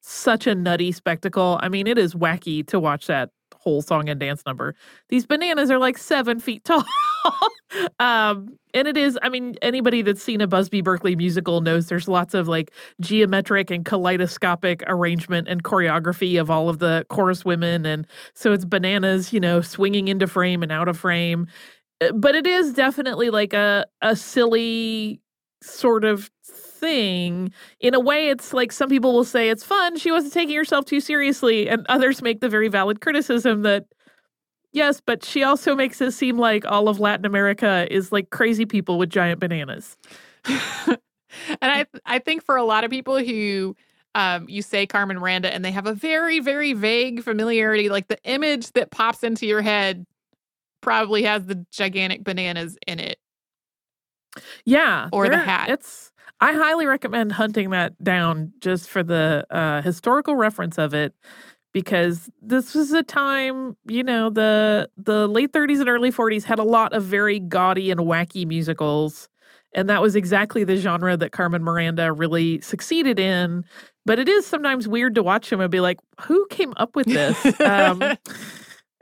such 0.03 0.47
a 0.47 0.55
nutty 0.55 0.93
spectacle. 0.93 1.59
I 1.63 1.69
mean, 1.69 1.87
it 1.87 1.99
is 1.99 2.15
wacky 2.15 2.67
to 2.69 2.79
watch 2.79 3.07
that 3.07 3.31
whole 3.67 3.83
song 3.83 4.09
and 4.09 4.21
dance 4.21 4.45
number. 4.47 4.77
These 5.09 5.27
bananas 5.27 5.73
are 5.73 5.79
like 5.79 5.99
seven 5.99 6.39
feet 6.39 6.63
tall. 6.65 6.85
um, 7.99 8.57
and 8.73 8.87
it 8.87 8.97
is, 8.97 9.19
I 9.23 9.29
mean, 9.29 9.57
anybody 9.63 10.03
that's 10.03 10.23
seen 10.23 10.41
a 10.41 10.47
Busby 10.47 10.81
Berkeley 10.81 11.17
musical 11.17 11.61
knows 11.61 11.89
there's 11.89 12.07
lots 12.07 12.33
of 12.35 12.47
like 12.47 12.71
geometric 13.01 13.73
and 13.73 13.85
kaleidoscopic 13.85 14.85
arrangement 14.87 15.49
and 15.49 15.65
choreography 15.65 16.41
of 16.41 16.49
all 16.49 16.69
of 16.69 16.79
the 16.79 17.05
chorus 17.09 17.45
women. 17.45 17.85
And 17.85 18.07
so 18.35 18.53
it's 18.53 18.65
bananas, 18.65 19.33
you 19.33 19.41
know, 19.41 19.61
swinging 19.61 20.07
into 20.07 20.29
frame 20.29 20.63
and 20.63 20.71
out 20.71 20.87
of 20.87 20.97
frame. 20.97 21.49
Uh, 22.01 22.13
but 22.13 22.37
it 22.37 22.47
is 22.47 22.73
definitely 22.73 23.31
like 23.31 23.53
a, 23.53 23.87
a 24.03 24.15
silly 24.15 25.21
sort 25.63 26.05
of 26.05 26.31
thing. 26.45 27.53
In 27.81 27.95
a 27.95 28.01
way, 28.01 28.29
it's 28.29 28.53
like 28.53 28.73
some 28.73 28.89
people 28.89 29.13
will 29.13 29.25
say 29.25 29.49
it's 29.49 29.65
fun. 29.65 29.97
She 29.97 30.11
wasn't 30.11 30.33
taking 30.33 30.57
herself 30.57 30.85
too 30.85 31.01
seriously. 31.01 31.69
And 31.69 31.87
others 31.89 32.23
make 32.23 32.41
the 32.41 32.49
very 32.49 32.69
valid 32.69 33.01
criticism 33.01 33.63
that, 33.63 33.87
yes, 34.73 35.01
but 35.05 35.25
she 35.25 35.43
also 35.43 35.75
makes 35.75 36.01
it 36.01 36.13
seem 36.13 36.39
like 36.39 36.65
all 36.67 36.89
of 36.89 37.01
Latin 37.01 37.27
America 37.27 37.87
is 37.91 38.13
like 38.13 38.31
crazy 38.31 38.67
people 38.67 38.99
with 38.99 39.11
giant 39.11 39.41
bananas. 39.41 39.97
and 40.45 40.99
I, 41.63 41.87
I 42.05 42.19
think 42.19 42.45
for 42.45 42.57
a 42.57 42.65
lot 42.65 42.85
of 42.85 42.91
people 42.91 43.19
who 43.19 43.75
um, 44.15 44.49
you 44.49 44.63
say 44.63 44.87
Carmen 44.87 45.19
Miranda 45.19 45.53
and 45.53 45.63
they 45.65 45.73
have 45.73 45.87
a 45.87 45.93
very, 45.93 46.41
very 46.41 46.73
vague 46.73 47.23
familiarity, 47.23 47.91
like 47.91 48.09
the 48.09 48.19
image 48.25 48.73
that 48.73 48.91
pops 48.91 49.23
into 49.23 49.47
your 49.47 49.61
head 49.61 50.07
probably 50.81 51.25
has 51.25 51.45
the 51.45 51.67
gigantic 51.71 52.25
bananas 52.25 52.79
in 52.87 52.99
it. 52.99 53.19
Yeah. 54.65 55.09
Or 55.13 55.29
the 55.29 55.39
hat. 55.39 55.69
It's 55.71 56.13
I 56.41 56.53
highly 56.53 56.87
recommend 56.87 57.33
hunting 57.33 57.71
that 57.71 58.03
down 58.03 58.53
just 58.61 58.91
for 58.91 59.03
the 59.03 59.47
uh, 59.51 59.81
historical 59.83 60.37
reference 60.37 60.79
of 60.79 60.93
it 60.93 61.15
because 61.73 62.31
this 62.41 62.75
was 62.75 62.93
a 62.93 63.03
time, 63.03 63.77
you 63.87 64.03
know, 64.03 64.31
the 64.31 64.89
the 64.97 65.29
late 65.29 65.53
30s 65.53 65.81
and 65.81 65.89
early 65.89 66.13
40s 66.13 66.45
had 66.45 66.59
a 66.59 66.65
lot 66.65 66.93
of 66.93 67.05
very 67.05 67.39
gaudy 67.39 67.91
and 67.91 68.01
wacky 68.01 68.47
musicals. 68.47 69.29
And 69.75 69.91
that 69.91 70.01
was 70.01 70.17
exactly 70.17 70.65
the 70.65 70.77
genre 70.77 71.17
that 71.19 71.33
Carmen 71.33 71.63
Miranda 71.63 72.13
really 72.13 72.61
succeeded 72.63 73.19
in. 73.19 73.65
But 74.07 74.19
it 74.19 74.29
is 74.29 74.47
sometimes 74.47 74.89
weird 74.89 75.15
to 75.17 75.23
watch 75.23 75.53
him 75.53 75.61
and 75.61 75.71
be 75.71 75.81
like, 75.81 75.99
who 76.23 76.47
came 76.49 76.73
up 76.77 76.97
with 76.97 77.07
this? 77.07 77.61
um, 77.61 78.03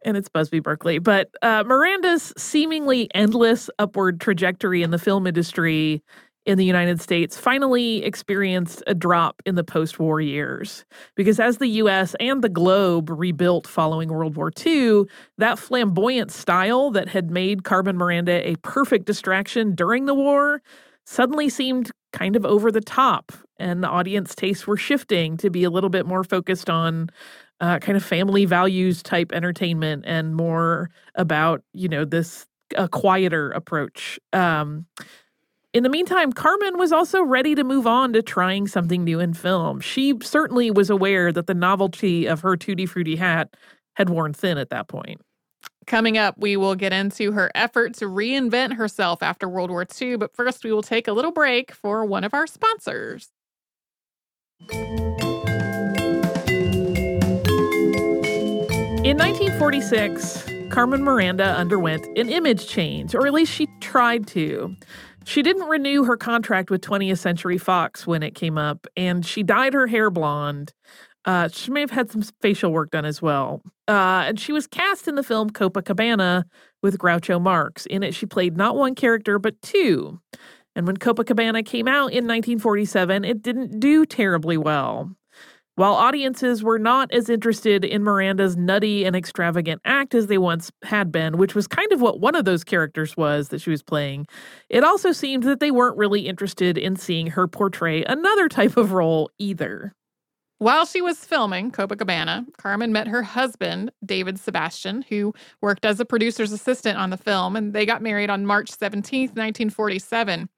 and 0.04 0.16
it's 0.16 0.28
Busby 0.28 0.60
Berkeley. 0.60 0.98
But 0.98 1.30
uh, 1.42 1.64
Miranda's 1.66 2.32
seemingly 2.36 3.08
endless 3.14 3.70
upward 3.78 4.20
trajectory 4.20 4.82
in 4.82 4.90
the 4.90 4.98
film 4.98 5.26
industry 5.26 6.02
in 6.46 6.58
the 6.58 6.64
United 6.64 7.00
States 7.00 7.38
finally 7.38 8.04
experienced 8.04 8.82
a 8.86 8.94
drop 8.94 9.42
in 9.46 9.54
the 9.54 9.64
post 9.64 9.98
war 9.98 10.20
years. 10.20 10.84
Because 11.14 11.40
as 11.40 11.58
the 11.58 11.68
US 11.68 12.14
and 12.20 12.42
the 12.42 12.48
globe 12.48 13.08
rebuilt 13.08 13.66
following 13.66 14.10
World 14.10 14.36
War 14.36 14.52
II, 14.64 15.04
that 15.38 15.58
flamboyant 15.58 16.30
style 16.30 16.90
that 16.90 17.08
had 17.08 17.30
made 17.30 17.64
Carmen 17.64 17.96
Miranda 17.96 18.46
a 18.46 18.56
perfect 18.56 19.06
distraction 19.06 19.74
during 19.74 20.04
the 20.04 20.14
war 20.14 20.60
suddenly 21.06 21.48
seemed 21.48 21.90
kind 22.12 22.36
of 22.36 22.44
over 22.44 22.70
the 22.70 22.80
top. 22.80 23.32
And 23.58 23.82
the 23.82 23.88
audience 23.88 24.34
tastes 24.34 24.66
were 24.66 24.76
shifting 24.76 25.36
to 25.38 25.50
be 25.50 25.64
a 25.64 25.70
little 25.70 25.90
bit 25.90 26.06
more 26.06 26.24
focused 26.24 26.68
on 26.68 27.08
uh, 27.60 27.78
kind 27.78 27.96
of 27.96 28.04
family 28.04 28.44
values 28.44 29.02
type 29.02 29.32
entertainment 29.32 30.04
and 30.06 30.34
more 30.34 30.90
about, 31.14 31.62
you 31.72 31.88
know, 31.88 32.04
this 32.04 32.46
a 32.76 32.88
quieter 32.88 33.50
approach. 33.50 34.18
Um, 34.32 34.86
in 35.72 35.82
the 35.82 35.88
meantime, 35.88 36.32
Carmen 36.32 36.78
was 36.78 36.92
also 36.92 37.22
ready 37.22 37.54
to 37.56 37.64
move 37.64 37.86
on 37.86 38.12
to 38.12 38.22
trying 38.22 38.68
something 38.68 39.02
new 39.02 39.18
in 39.18 39.34
film. 39.34 39.80
She 39.80 40.14
certainly 40.22 40.70
was 40.70 40.88
aware 40.88 41.32
that 41.32 41.48
the 41.48 41.54
novelty 41.54 42.26
of 42.26 42.40
her 42.42 42.56
Tutti 42.56 42.86
Frutti 42.86 43.16
hat 43.16 43.56
had 43.96 44.08
worn 44.08 44.32
thin 44.32 44.56
at 44.56 44.70
that 44.70 44.88
point. 44.88 45.20
Coming 45.86 46.16
up, 46.16 46.36
we 46.38 46.56
will 46.56 46.74
get 46.76 46.92
into 46.92 47.32
her 47.32 47.50
effort 47.54 47.94
to 47.94 48.06
reinvent 48.06 48.74
herself 48.74 49.22
after 49.22 49.48
World 49.48 49.70
War 49.70 49.84
II, 50.00 50.16
but 50.16 50.34
first, 50.34 50.64
we 50.64 50.72
will 50.72 50.82
take 50.82 51.08
a 51.08 51.12
little 51.12 51.32
break 51.32 51.72
for 51.72 52.04
one 52.04 52.24
of 52.24 52.32
our 52.32 52.46
sponsors. 52.46 53.30
In 59.14 59.20
1946, 59.20 60.72
Carmen 60.72 61.04
Miranda 61.04 61.44
underwent 61.44 62.04
an 62.18 62.28
image 62.28 62.66
change, 62.66 63.14
or 63.14 63.28
at 63.28 63.32
least 63.32 63.52
she 63.52 63.68
tried 63.80 64.26
to. 64.26 64.74
She 65.24 65.40
didn't 65.40 65.68
renew 65.68 66.02
her 66.02 66.16
contract 66.16 66.68
with 66.68 66.80
20th 66.80 67.18
Century 67.18 67.56
Fox 67.56 68.08
when 68.08 68.24
it 68.24 68.34
came 68.34 68.58
up, 68.58 68.88
and 68.96 69.24
she 69.24 69.44
dyed 69.44 69.72
her 69.72 69.86
hair 69.86 70.10
blonde. 70.10 70.72
Uh, 71.24 71.46
she 71.46 71.70
may 71.70 71.78
have 71.78 71.92
had 71.92 72.10
some 72.10 72.22
facial 72.40 72.72
work 72.72 72.90
done 72.90 73.04
as 73.04 73.22
well. 73.22 73.62
Uh, 73.86 74.24
and 74.26 74.40
she 74.40 74.50
was 74.50 74.66
cast 74.66 75.06
in 75.06 75.14
the 75.14 75.22
film 75.22 75.48
Copacabana 75.48 76.42
with 76.82 76.98
Groucho 76.98 77.40
Marx. 77.40 77.86
In 77.86 78.02
it, 78.02 78.16
she 78.16 78.26
played 78.26 78.56
not 78.56 78.74
one 78.74 78.96
character, 78.96 79.38
but 79.38 79.62
two. 79.62 80.18
And 80.74 80.88
when 80.88 80.96
Copacabana 80.96 81.64
came 81.64 81.86
out 81.86 82.10
in 82.10 82.26
1947, 82.26 83.24
it 83.24 83.42
didn't 83.42 83.78
do 83.78 84.04
terribly 84.06 84.56
well. 84.56 85.14
While 85.76 85.94
audiences 85.94 86.62
were 86.62 86.78
not 86.78 87.12
as 87.12 87.28
interested 87.28 87.84
in 87.84 88.04
Miranda's 88.04 88.56
nutty 88.56 89.04
and 89.04 89.16
extravagant 89.16 89.82
act 89.84 90.14
as 90.14 90.28
they 90.28 90.38
once 90.38 90.70
had 90.84 91.10
been, 91.10 91.36
which 91.36 91.56
was 91.56 91.66
kind 91.66 91.90
of 91.92 92.00
what 92.00 92.20
one 92.20 92.36
of 92.36 92.44
those 92.44 92.62
characters 92.62 93.16
was 93.16 93.48
that 93.48 93.60
she 93.60 93.70
was 93.70 93.82
playing, 93.82 94.28
it 94.68 94.84
also 94.84 95.10
seemed 95.10 95.42
that 95.42 95.58
they 95.58 95.72
weren't 95.72 95.96
really 95.96 96.28
interested 96.28 96.78
in 96.78 96.94
seeing 96.94 97.26
her 97.26 97.48
portray 97.48 98.04
another 98.04 98.48
type 98.48 98.76
of 98.76 98.92
role 98.92 99.32
either. 99.38 99.92
While 100.58 100.86
she 100.86 101.02
was 101.02 101.24
filming 101.24 101.72
Copacabana, 101.72 102.46
Carmen 102.56 102.92
met 102.92 103.08
her 103.08 103.24
husband, 103.24 103.90
David 104.04 104.38
Sebastian, 104.38 105.02
who 105.08 105.34
worked 105.60 105.84
as 105.84 105.98
a 105.98 106.04
producer's 106.04 106.52
assistant 106.52 106.98
on 106.98 107.10
the 107.10 107.16
film, 107.16 107.56
and 107.56 107.72
they 107.72 107.84
got 107.84 108.00
married 108.00 108.30
on 108.30 108.46
March 108.46 108.70
17, 108.70 109.30
1947 109.30 110.48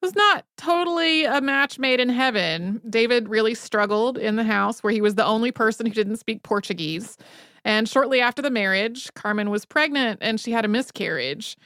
was 0.00 0.14
not 0.14 0.44
totally 0.56 1.24
a 1.24 1.40
match 1.40 1.78
made 1.78 2.00
in 2.00 2.08
heaven. 2.08 2.80
David 2.88 3.28
really 3.28 3.54
struggled 3.54 4.16
in 4.18 4.36
the 4.36 4.44
house 4.44 4.82
where 4.82 4.92
he 4.92 5.00
was 5.00 5.14
the 5.14 5.24
only 5.24 5.52
person 5.52 5.86
who 5.86 5.92
didn't 5.92 6.16
speak 6.16 6.42
Portuguese. 6.42 7.16
And 7.64 7.88
shortly 7.88 8.20
after 8.20 8.40
the 8.40 8.50
marriage, 8.50 9.12
Carmen 9.14 9.50
was 9.50 9.64
pregnant 9.64 10.18
and 10.22 10.40
she 10.40 10.52
had 10.52 10.64
a 10.64 10.68
miscarriage. 10.68 11.56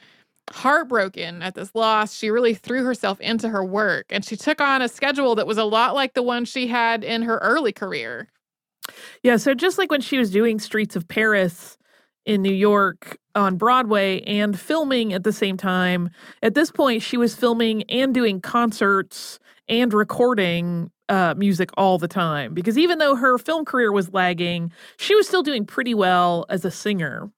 Heartbroken 0.51 1.41
at 1.41 1.55
this 1.55 1.73
loss, 1.73 2.13
she 2.13 2.29
really 2.29 2.53
threw 2.53 2.83
herself 2.83 3.19
into 3.21 3.49
her 3.49 3.63
work 3.63 4.05
and 4.09 4.23
she 4.23 4.35
took 4.35 4.61
on 4.61 4.81
a 4.81 4.89
schedule 4.89 5.35
that 5.35 5.47
was 5.47 5.57
a 5.57 5.63
lot 5.63 5.95
like 5.95 6.13
the 6.13 6.21
one 6.21 6.45
she 6.45 6.67
had 6.67 7.03
in 7.03 7.23
her 7.23 7.37
early 7.37 7.71
career. 7.71 8.27
Yeah, 9.23 9.37
so 9.37 9.53
just 9.55 9.77
like 9.77 9.89
when 9.89 10.01
she 10.01 10.17
was 10.17 10.29
doing 10.29 10.59
Streets 10.59 10.95
of 10.95 11.07
Paris, 11.07 11.77
in 12.25 12.41
New 12.41 12.53
York 12.53 13.17
on 13.35 13.57
Broadway 13.57 14.21
and 14.21 14.59
filming 14.59 15.13
at 15.13 15.23
the 15.23 15.33
same 15.33 15.57
time. 15.57 16.09
At 16.41 16.53
this 16.55 16.71
point, 16.71 17.01
she 17.01 17.17
was 17.17 17.35
filming 17.35 17.83
and 17.83 18.13
doing 18.13 18.41
concerts 18.41 19.39
and 19.67 19.93
recording 19.93 20.91
uh, 21.09 21.35
music 21.37 21.69
all 21.77 21.97
the 21.97 22.07
time 22.07 22.53
because 22.53 22.77
even 22.77 22.97
though 22.97 23.15
her 23.15 23.37
film 23.37 23.65
career 23.65 23.91
was 23.91 24.11
lagging, 24.13 24.71
she 24.97 25.15
was 25.15 25.27
still 25.27 25.43
doing 25.43 25.65
pretty 25.65 25.93
well 25.93 26.45
as 26.49 26.65
a 26.65 26.71
singer. 26.71 27.29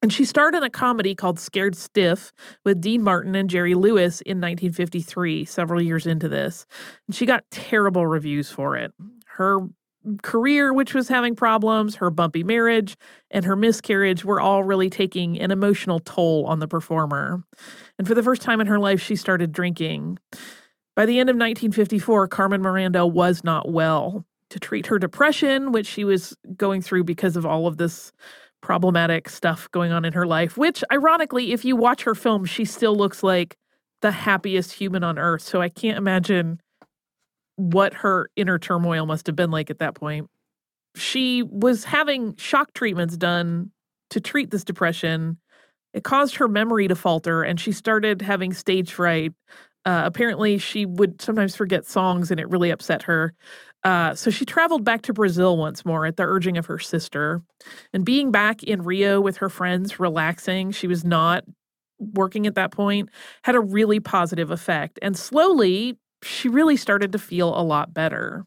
And 0.00 0.12
she 0.12 0.24
starred 0.24 0.56
in 0.56 0.64
a 0.64 0.70
comedy 0.70 1.14
called 1.14 1.38
Scared 1.38 1.76
Stiff 1.76 2.32
with 2.64 2.80
Dean 2.80 3.02
Martin 3.04 3.36
and 3.36 3.48
Jerry 3.48 3.76
Lewis 3.76 4.20
in 4.22 4.38
1953, 4.38 5.44
several 5.44 5.80
years 5.80 6.06
into 6.06 6.28
this. 6.28 6.66
And 7.06 7.14
she 7.14 7.24
got 7.24 7.44
terrible 7.52 8.04
reviews 8.04 8.50
for 8.50 8.76
it. 8.76 8.92
Her 9.26 9.60
career, 10.22 10.72
which 10.72 10.94
was 10.94 11.08
having 11.08 11.34
problems, 11.34 11.96
her 11.96 12.10
bumpy 12.10 12.42
marriage, 12.42 12.96
and 13.30 13.44
her 13.44 13.56
miscarriage 13.56 14.24
were 14.24 14.40
all 14.40 14.64
really 14.64 14.90
taking 14.90 15.40
an 15.40 15.50
emotional 15.50 16.00
toll 16.00 16.44
on 16.46 16.58
the 16.58 16.68
performer. 16.68 17.42
And 17.98 18.06
for 18.06 18.14
the 18.14 18.22
first 18.22 18.42
time 18.42 18.60
in 18.60 18.66
her 18.66 18.78
life, 18.78 19.00
she 19.00 19.16
started 19.16 19.52
drinking. 19.52 20.18
By 20.94 21.06
the 21.06 21.18
end 21.18 21.30
of 21.30 21.34
1954, 21.34 22.28
Carmen 22.28 22.62
Miranda 22.62 23.06
was 23.06 23.42
not 23.44 23.70
well. 23.70 24.24
To 24.50 24.60
treat 24.60 24.84
her 24.88 24.98
depression, 24.98 25.72
which 25.72 25.86
she 25.86 26.04
was 26.04 26.36
going 26.58 26.82
through 26.82 27.04
because 27.04 27.38
of 27.38 27.46
all 27.46 27.66
of 27.66 27.78
this 27.78 28.12
problematic 28.60 29.30
stuff 29.30 29.70
going 29.70 29.92
on 29.92 30.04
in 30.04 30.12
her 30.12 30.26
life, 30.26 30.58
which 30.58 30.84
ironically, 30.92 31.52
if 31.52 31.64
you 31.64 31.74
watch 31.74 32.02
her 32.02 32.14
film, 32.14 32.44
she 32.44 32.66
still 32.66 32.94
looks 32.94 33.22
like 33.22 33.56
the 34.02 34.10
happiest 34.10 34.72
human 34.72 35.04
on 35.04 35.18
earth. 35.18 35.42
So 35.42 35.62
I 35.62 35.70
can't 35.70 35.96
imagine 35.96 36.60
what 37.56 37.94
her 37.94 38.30
inner 38.36 38.58
turmoil 38.58 39.06
must 39.06 39.26
have 39.26 39.36
been 39.36 39.50
like 39.50 39.70
at 39.70 39.78
that 39.78 39.94
point. 39.94 40.28
She 40.96 41.42
was 41.42 41.84
having 41.84 42.36
shock 42.36 42.72
treatments 42.74 43.16
done 43.16 43.70
to 44.10 44.20
treat 44.20 44.50
this 44.50 44.64
depression. 44.64 45.38
It 45.94 46.04
caused 46.04 46.36
her 46.36 46.48
memory 46.48 46.88
to 46.88 46.94
falter 46.94 47.42
and 47.42 47.58
she 47.58 47.72
started 47.72 48.22
having 48.22 48.52
stage 48.52 48.92
fright. 48.92 49.32
Uh, 49.84 50.02
apparently, 50.04 50.58
she 50.58 50.86
would 50.86 51.20
sometimes 51.20 51.56
forget 51.56 51.86
songs 51.86 52.30
and 52.30 52.38
it 52.38 52.48
really 52.48 52.70
upset 52.70 53.02
her. 53.02 53.34
Uh, 53.84 54.14
so 54.14 54.30
she 54.30 54.44
traveled 54.44 54.84
back 54.84 55.02
to 55.02 55.12
Brazil 55.12 55.56
once 55.56 55.84
more 55.84 56.06
at 56.06 56.16
the 56.16 56.22
urging 56.22 56.56
of 56.56 56.66
her 56.66 56.78
sister. 56.78 57.42
And 57.92 58.04
being 58.04 58.30
back 58.30 58.62
in 58.62 58.82
Rio 58.82 59.20
with 59.20 59.38
her 59.38 59.48
friends, 59.48 59.98
relaxing, 59.98 60.70
she 60.70 60.86
was 60.86 61.04
not 61.04 61.44
working 61.98 62.46
at 62.46 62.54
that 62.54 62.70
point, 62.70 63.08
had 63.42 63.54
a 63.54 63.60
really 63.60 64.00
positive 64.00 64.50
effect. 64.50 64.98
And 65.02 65.16
slowly, 65.16 65.96
she 66.22 66.48
really 66.48 66.76
started 66.76 67.12
to 67.12 67.18
feel 67.18 67.48
a 67.48 67.62
lot 67.62 67.92
better. 67.92 68.44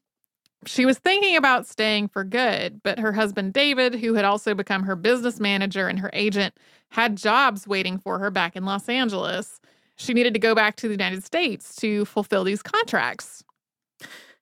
She 0.66 0.86
was 0.86 0.98
thinking 0.98 1.36
about 1.36 1.68
staying 1.68 2.08
for 2.08 2.24
good, 2.24 2.82
but 2.84 2.98
her 3.00 3.14
husband 3.14 3.54
David, 3.54 3.96
who 3.96 4.16
had 4.16 4.26
also 4.26 4.56
become 4.56 4.84
her 4.84 4.96
business 4.96 5.40
manager 5.40 5.88
and 5.88 6.00
her 6.00 6.10
agent, 6.14 6.56
had 6.90 7.18
jobs 7.18 7.68
waiting 7.68 8.00
for 8.00 8.18
her 8.20 8.32
back 8.32 8.56
in 8.56 8.66
Los 8.66 8.90
Angeles. 8.90 9.60
She 9.98 10.14
needed 10.14 10.34
to 10.34 10.40
go 10.40 10.56
back 10.56 10.76
to 10.78 10.88
the 10.88 10.94
United 10.94 11.24
States 11.24 11.76
to 11.78 12.06
fulfill 12.06 12.44
these 12.44 12.64
contracts. 12.64 13.44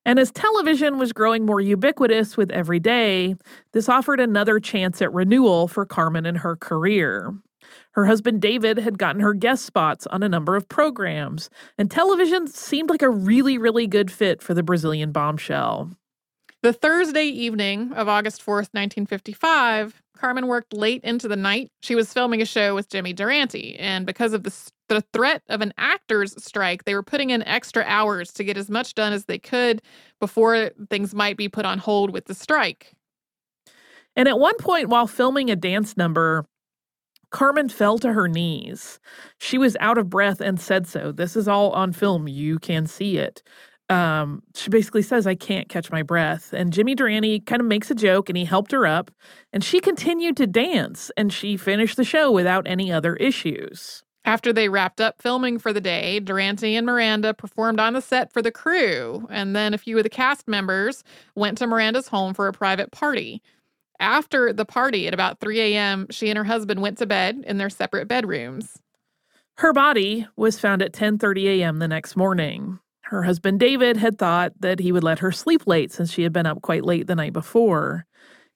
And 0.05 0.19
as 0.19 0.31
television 0.31 0.97
was 0.97 1.13
growing 1.13 1.45
more 1.45 1.61
ubiquitous 1.61 2.35
with 2.35 2.51
every 2.51 2.79
day, 2.79 3.35
this 3.71 3.87
offered 3.87 4.19
another 4.19 4.59
chance 4.59 5.01
at 5.01 5.13
renewal 5.13 5.67
for 5.67 5.85
Carmen 5.85 6.25
and 6.25 6.37
her 6.39 6.55
career. 6.55 7.33
Her 7.93 8.05
husband 8.05 8.41
David 8.41 8.79
had 8.79 8.97
gotten 8.97 9.21
her 9.21 9.33
guest 9.33 9.65
spots 9.65 10.07
on 10.07 10.23
a 10.23 10.29
number 10.29 10.55
of 10.55 10.67
programs, 10.67 11.49
and 11.77 11.89
television 11.89 12.47
seemed 12.47 12.89
like 12.89 13.03
a 13.03 13.09
really, 13.09 13.57
really 13.57 13.87
good 13.87 14.11
fit 14.11 14.41
for 14.41 14.53
the 14.53 14.63
Brazilian 14.63 15.11
bombshell. 15.11 15.91
The 16.63 16.73
Thursday 16.73 17.25
evening 17.25 17.91
of 17.93 18.07
August 18.07 18.41
4th, 18.41 18.71
1955, 18.71 20.01
Carmen 20.17 20.47
worked 20.47 20.73
late 20.73 21.03
into 21.03 21.27
the 21.27 21.35
night. 21.35 21.69
She 21.81 21.93
was 21.93 22.13
filming 22.13 22.41
a 22.41 22.45
show 22.45 22.73
with 22.73 22.89
Jimmy 22.89 23.13
Durante, 23.13 23.75
and 23.75 24.05
because 24.05 24.33
of 24.33 24.43
the, 24.43 24.71
the 24.87 25.03
threat 25.13 25.43
of 25.49 25.61
an 25.61 25.73
actors' 25.77 26.41
strike, 26.43 26.85
they 26.85 26.95
were 26.95 27.03
putting 27.03 27.29
in 27.29 27.43
extra 27.43 27.83
hours 27.85 28.31
to 28.33 28.43
get 28.43 28.57
as 28.57 28.69
much 28.69 28.95
done 28.95 29.13
as 29.13 29.25
they 29.25 29.37
could 29.37 29.81
before 30.19 30.71
things 30.89 31.13
might 31.13 31.37
be 31.37 31.49
put 31.49 31.65
on 31.65 31.77
hold 31.77 32.11
with 32.11 32.25
the 32.25 32.33
strike. 32.33 32.93
And 34.15 34.27
at 34.27 34.39
one 34.39 34.55
point, 34.57 34.89
while 34.89 35.07
filming 35.07 35.51
a 35.51 35.55
dance 35.55 35.97
number, 35.97 36.45
Carmen 37.33 37.67
fell 37.67 37.97
to 37.97 38.13
her 38.13 38.27
knees. 38.29 38.99
She 39.39 39.57
was 39.57 39.75
out 39.79 39.97
of 39.97 40.09
breath 40.09 40.39
and 40.39 40.61
said 40.61 40.87
so. 40.87 41.11
This 41.11 41.35
is 41.35 41.47
all 41.47 41.71
on 41.71 41.91
film. 41.91 42.27
You 42.27 42.59
can 42.59 42.85
see 42.85 43.17
it. 43.17 43.43
Um, 43.89 44.43
she 44.55 44.69
basically 44.69 45.01
says, 45.01 45.27
I 45.27 45.35
can't 45.35 45.67
catch 45.67 45.91
my 45.91 46.03
breath. 46.03 46.53
And 46.53 46.71
Jimmy 46.71 46.95
Durante 46.95 47.39
kind 47.41 47.59
of 47.59 47.67
makes 47.67 47.91
a 47.91 47.95
joke 47.95 48.29
and 48.29 48.37
he 48.37 48.45
helped 48.45 48.71
her 48.71 48.85
up. 48.85 49.11
And 49.51 49.63
she 49.63 49.79
continued 49.79 50.37
to 50.37 50.47
dance 50.47 51.11
and 51.17 51.33
she 51.33 51.57
finished 51.57 51.97
the 51.97 52.03
show 52.03 52.31
without 52.31 52.67
any 52.67 52.91
other 52.91 53.15
issues. 53.15 54.03
After 54.25 54.53
they 54.53 54.69
wrapped 54.69 55.01
up 55.01 55.21
filming 55.21 55.59
for 55.59 55.73
the 55.73 55.81
day, 55.81 56.19
Durante 56.19 56.75
and 56.75 56.85
Miranda 56.85 57.33
performed 57.33 57.79
on 57.79 57.93
the 57.93 58.01
set 58.01 58.31
for 58.31 58.41
the 58.41 58.51
crew. 58.51 59.27
And 59.29 59.55
then 59.55 59.73
a 59.73 59.77
few 59.79 59.97
of 59.97 60.03
the 60.03 60.09
cast 60.09 60.47
members 60.47 61.03
went 61.35 61.57
to 61.57 61.67
Miranda's 61.67 62.07
home 62.07 62.33
for 62.33 62.47
a 62.47 62.53
private 62.53 62.91
party. 62.91 63.41
After 63.99 64.51
the 64.51 64.65
party 64.65 65.07
at 65.07 65.13
about 65.13 65.39
3 65.39 65.59
a.m., 65.59 66.07
she 66.09 66.29
and 66.29 66.37
her 66.37 66.43
husband 66.43 66.81
went 66.81 66.97
to 66.97 67.05
bed 67.05 67.43
in 67.45 67.57
their 67.57 67.69
separate 67.69 68.07
bedrooms. 68.07 68.79
Her 69.57 69.71
body 69.71 70.27
was 70.35 70.59
found 70.59 70.81
at 70.81 70.93
10:30 70.93 71.59
a.m. 71.59 71.77
the 71.77 71.87
next 71.87 72.15
morning. 72.15 72.79
Her 73.03 73.23
husband 73.23 73.59
David 73.59 73.97
had 73.97 74.17
thought 74.17 74.53
that 74.59 74.79
he 74.79 74.91
would 74.91 75.03
let 75.03 75.19
her 75.19 75.31
sleep 75.31 75.67
late 75.67 75.91
since 75.91 76.11
she 76.11 76.23
had 76.23 76.33
been 76.33 76.47
up 76.47 76.61
quite 76.61 76.83
late 76.83 77.05
the 77.05 77.15
night 77.15 77.33
before. 77.33 78.05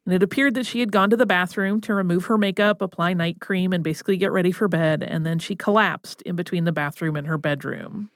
And 0.06 0.14
it 0.16 0.24
appeared 0.24 0.54
that 0.56 0.66
she 0.66 0.80
had 0.80 0.92
gone 0.92 1.10
to 1.10 1.18
the 1.18 1.26
bathroom 1.26 1.82
to 1.82 1.94
remove 1.94 2.26
her 2.26 2.38
makeup, 2.38 2.82
apply 2.82 3.14
night 3.14 3.42
cream, 3.42 3.74
and 3.74 3.84
basically 3.84 4.18
get 4.18 4.32
ready 4.32 4.52
for 4.52 4.68
bed, 4.68 5.04
and 5.04 5.26
then 5.26 5.38
she 5.38 5.56
collapsed 5.56 6.22
in 6.22 6.36
between 6.36 6.64
the 6.64 6.72
bathroom 6.72 7.18
and 7.18 7.28
her 7.28 7.38
bedroom. 7.38 8.10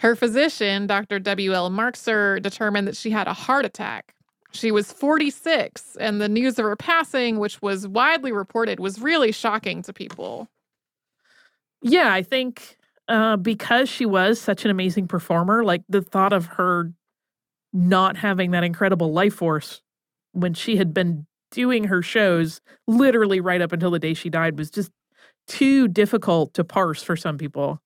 Her 0.00 0.14
physician, 0.14 0.86
Dr. 0.86 1.18
W.L. 1.18 1.70
Marxer, 1.70 2.38
determined 2.40 2.86
that 2.86 2.96
she 2.96 3.10
had 3.10 3.26
a 3.26 3.32
heart 3.32 3.64
attack. 3.64 4.14
She 4.52 4.70
was 4.70 4.92
46, 4.92 5.96
and 6.00 6.20
the 6.20 6.28
news 6.28 6.58
of 6.58 6.64
her 6.64 6.76
passing, 6.76 7.38
which 7.38 7.60
was 7.60 7.86
widely 7.86 8.32
reported, 8.32 8.80
was 8.80 9.00
really 9.00 9.30
shocking 9.30 9.82
to 9.82 9.92
people. 9.92 10.48
Yeah, 11.82 12.12
I 12.12 12.22
think 12.22 12.78
uh, 13.08 13.36
because 13.36 13.88
she 13.88 14.06
was 14.06 14.40
such 14.40 14.64
an 14.64 14.70
amazing 14.70 15.06
performer, 15.06 15.64
like 15.64 15.82
the 15.88 16.02
thought 16.02 16.32
of 16.32 16.46
her 16.46 16.92
not 17.72 18.16
having 18.16 18.50
that 18.52 18.64
incredible 18.64 19.12
life 19.12 19.34
force 19.34 19.82
when 20.32 20.54
she 20.54 20.76
had 20.76 20.94
been 20.94 21.26
doing 21.50 21.84
her 21.84 22.02
shows 22.02 22.60
literally 22.86 23.40
right 23.40 23.60
up 23.60 23.72
until 23.72 23.90
the 23.90 23.98
day 23.98 24.14
she 24.14 24.30
died 24.30 24.58
was 24.58 24.70
just 24.70 24.90
too 25.46 25.88
difficult 25.88 26.52
to 26.54 26.64
parse 26.64 27.02
for 27.02 27.16
some 27.16 27.38
people. 27.38 27.80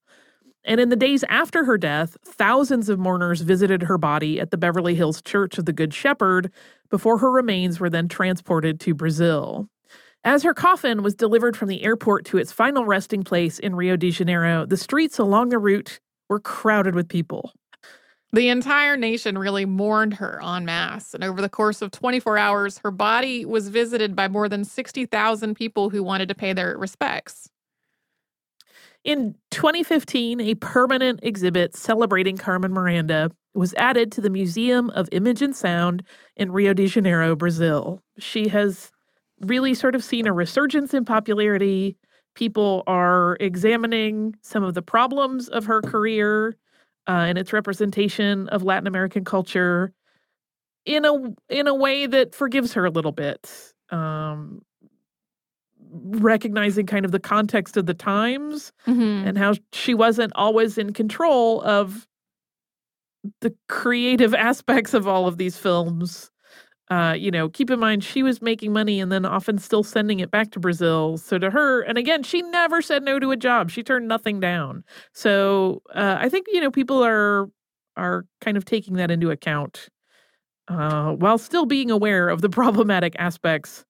And 0.65 0.81
in 0.81 0.91
the 0.91 0.97
days 0.97 1.25
after 1.25 1.65
her 1.65 1.77
death, 1.77 2.17
thousands 2.25 2.89
of 2.89 2.99
mourners 2.99 3.41
visited 3.41 3.83
her 3.83 3.99
body 3.99 4.39
at 4.39 4.51
the 4.51 4.57
Beverly 4.57 4.95
Hills 4.95 5.21
Church 5.21 5.59
of 5.59 5.65
the 5.65 5.73
Good 5.73 5.93
Shepherd 5.93 6.53
before 6.89 7.19
her 7.19 7.31
remains 7.31 7.81
were 7.81 7.91
then 7.91 8.09
transported 8.09 8.79
to 8.81 8.95
Brazil. 8.95 9.69
As 10.25 10.45
her 10.45 10.55
coffin 10.55 11.03
was 11.03 11.17
delivered 11.17 11.57
from 11.57 11.69
the 11.69 11.83
airport 11.83 12.25
to 12.27 12.39
its 12.39 12.53
final 12.53 12.85
resting 12.85 13.25
place 13.25 13.59
in 13.59 13.75
Rio 13.75 13.97
de 13.97 14.13
Janeiro, 14.13 14.65
the 14.65 14.77
streets 14.77 15.19
along 15.19 15.49
the 15.49 15.59
route 15.59 15.99
were 16.29 16.39
crowded 16.39 16.95
with 16.95 17.09
people. 17.09 17.53
The 18.33 18.49
entire 18.49 18.97
nation 18.97 19.37
really 19.37 19.67
mourned 19.67 20.15
her 20.15 20.41
en 20.43 20.65
masse, 20.65 21.13
and 21.13 21.25
over 21.25 21.43
the 21.43 21.51
course 21.51 21.83
of 21.83 21.91
24 21.91 22.39
hours, 22.39 22.79
her 22.79 22.91
body 22.91 23.45
was 23.45 23.69
visited 23.69 24.17
by 24.17 24.29
more 24.29 24.49
than 24.49 24.65
60,000 24.65 25.55
people 25.55 25.91
who 25.91 26.03
wanted 26.03 26.29
to 26.29 26.35
pay 26.35 26.53
their 26.53 26.79
respects. 26.79 27.51
In 29.05 29.35
2015, 29.51 30.41
a 30.41 30.55
permanent 30.57 31.21
exhibit 31.23 31.75
celebrating 31.75 32.37
Carmen 32.37 32.73
Miranda 32.73 33.31
was 33.55 33.75
added 33.75 34.13
to 34.13 34.21
the 34.21 34.31
Museum 34.31 34.91
of 34.91 35.09
Image 35.13 35.43
and 35.43 35.55
Sound 35.55 36.05
in 36.37 36.53
Rio 36.53 36.73
de 36.73 36.87
Janeiro, 36.87 37.35
Brazil. 37.35 38.01
She 38.19 38.49
has 38.49 38.93
really 39.41 39.75
sort 39.75 39.97
of 39.97 40.05
seen 40.05 40.27
a 40.27 40.33
resurgence 40.33 40.95
in 40.95 41.05
popularity. 41.05 41.97
People 42.37 42.85
are 42.87 43.37
examining 43.41 44.37
some 44.41 44.63
of 44.63 44.75
the 44.75 44.83
problems 44.83 45.49
of 45.49 45.65
her 45.65 45.83
career 45.83 46.57
uh, 47.09 47.27
and 47.27 47.37
its 47.37 47.53
representation 47.53 48.49
of 48.51 48.63
Latin 48.63 48.87
American 48.87 49.25
culture 49.25 49.93
in 50.85 51.05
a 51.05 51.13
in 51.49 51.67
a 51.67 51.75
way 51.75 52.07
that 52.07 52.35
forgives 52.35 52.73
her 52.75 52.85
a 52.85 52.91
little 52.91 53.13
bit. 53.13 53.75
Um, 53.91 54.63
recognizing 55.93 56.87
kind 56.87 57.05
of 57.05 57.13
the 57.13 57.21
context 57.21 57.77
of 57.77 57.87
the 57.87 57.95
times 57.95 58.73
mm-hmm. 58.87 59.27
and 59.27 59.37
how 59.37 59.55
she 59.73 59.95
wasn't 59.95 60.33
always 60.35 60.79
in 60.79 60.93
control 60.93 61.61
of 61.63 62.07
the 63.41 63.55
creative 63.69 64.35
aspects 64.51 64.95
of 64.95 65.07
all 65.07 65.27
of 65.27 65.39
these 65.39 65.57
films. 65.57 66.31
Uh, 66.91 67.15
you 67.15 67.31
know, 67.31 67.49
keep 67.49 67.71
in 67.71 67.79
mind 67.79 68.05
she 68.05 68.23
was 68.23 68.43
making 68.43 68.73
money 68.73 69.01
and 69.01 69.11
then 69.11 69.25
often 69.25 69.57
still 69.57 69.83
sending 69.83 70.21
it 70.21 70.31
back 70.31 70.51
to 70.51 70.61
Brazil. 70.61 71.17
So 71.17 71.39
to 71.39 71.49
her, 71.51 71.81
and 71.83 71.97
again, 71.97 72.23
she 72.23 72.43
never 72.43 72.83
said 72.83 73.03
no 73.03 73.19
to 73.19 73.31
a 73.31 73.37
job. 73.37 73.71
She 73.71 73.83
turned 73.83 74.09
nothing 74.09 74.41
down. 74.41 74.85
So 75.15 75.81
uh, 75.95 76.17
I 76.19 76.29
think 76.29 76.47
you 76.53 76.61
know 76.61 76.71
people 76.71 77.03
are 77.03 77.49
are 77.97 78.27
kind 78.41 78.57
of 78.57 78.65
taking 78.65 78.95
that 78.95 79.11
into 79.11 79.31
account 79.31 79.89
uh, 80.69 81.13
while 81.13 81.39
still 81.39 81.65
being 81.65 81.91
aware 81.91 82.29
of 82.29 82.43
the 82.43 82.49
problematic 82.51 83.15
aspects 83.19 83.85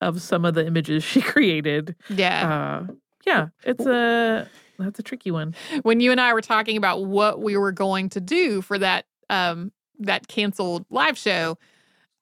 of 0.00 0.20
some 0.22 0.44
of 0.44 0.54
the 0.54 0.66
images 0.66 1.04
she 1.04 1.20
created. 1.20 1.94
Yeah. 2.08 2.86
Uh, 2.88 2.92
yeah, 3.26 3.48
it's 3.64 3.84
a 3.86 4.48
that's 4.78 4.98
a 4.98 5.02
tricky 5.02 5.30
one. 5.30 5.54
when 5.82 6.00
you 6.00 6.10
and 6.10 6.20
I 6.20 6.32
were 6.32 6.40
talking 6.40 6.76
about 6.76 7.04
what 7.04 7.42
we 7.42 7.56
were 7.56 7.72
going 7.72 8.08
to 8.10 8.20
do 8.20 8.62
for 8.62 8.78
that 8.78 9.04
um 9.28 9.72
that 9.98 10.26
canceled 10.28 10.86
live 10.90 11.18
show, 11.18 11.58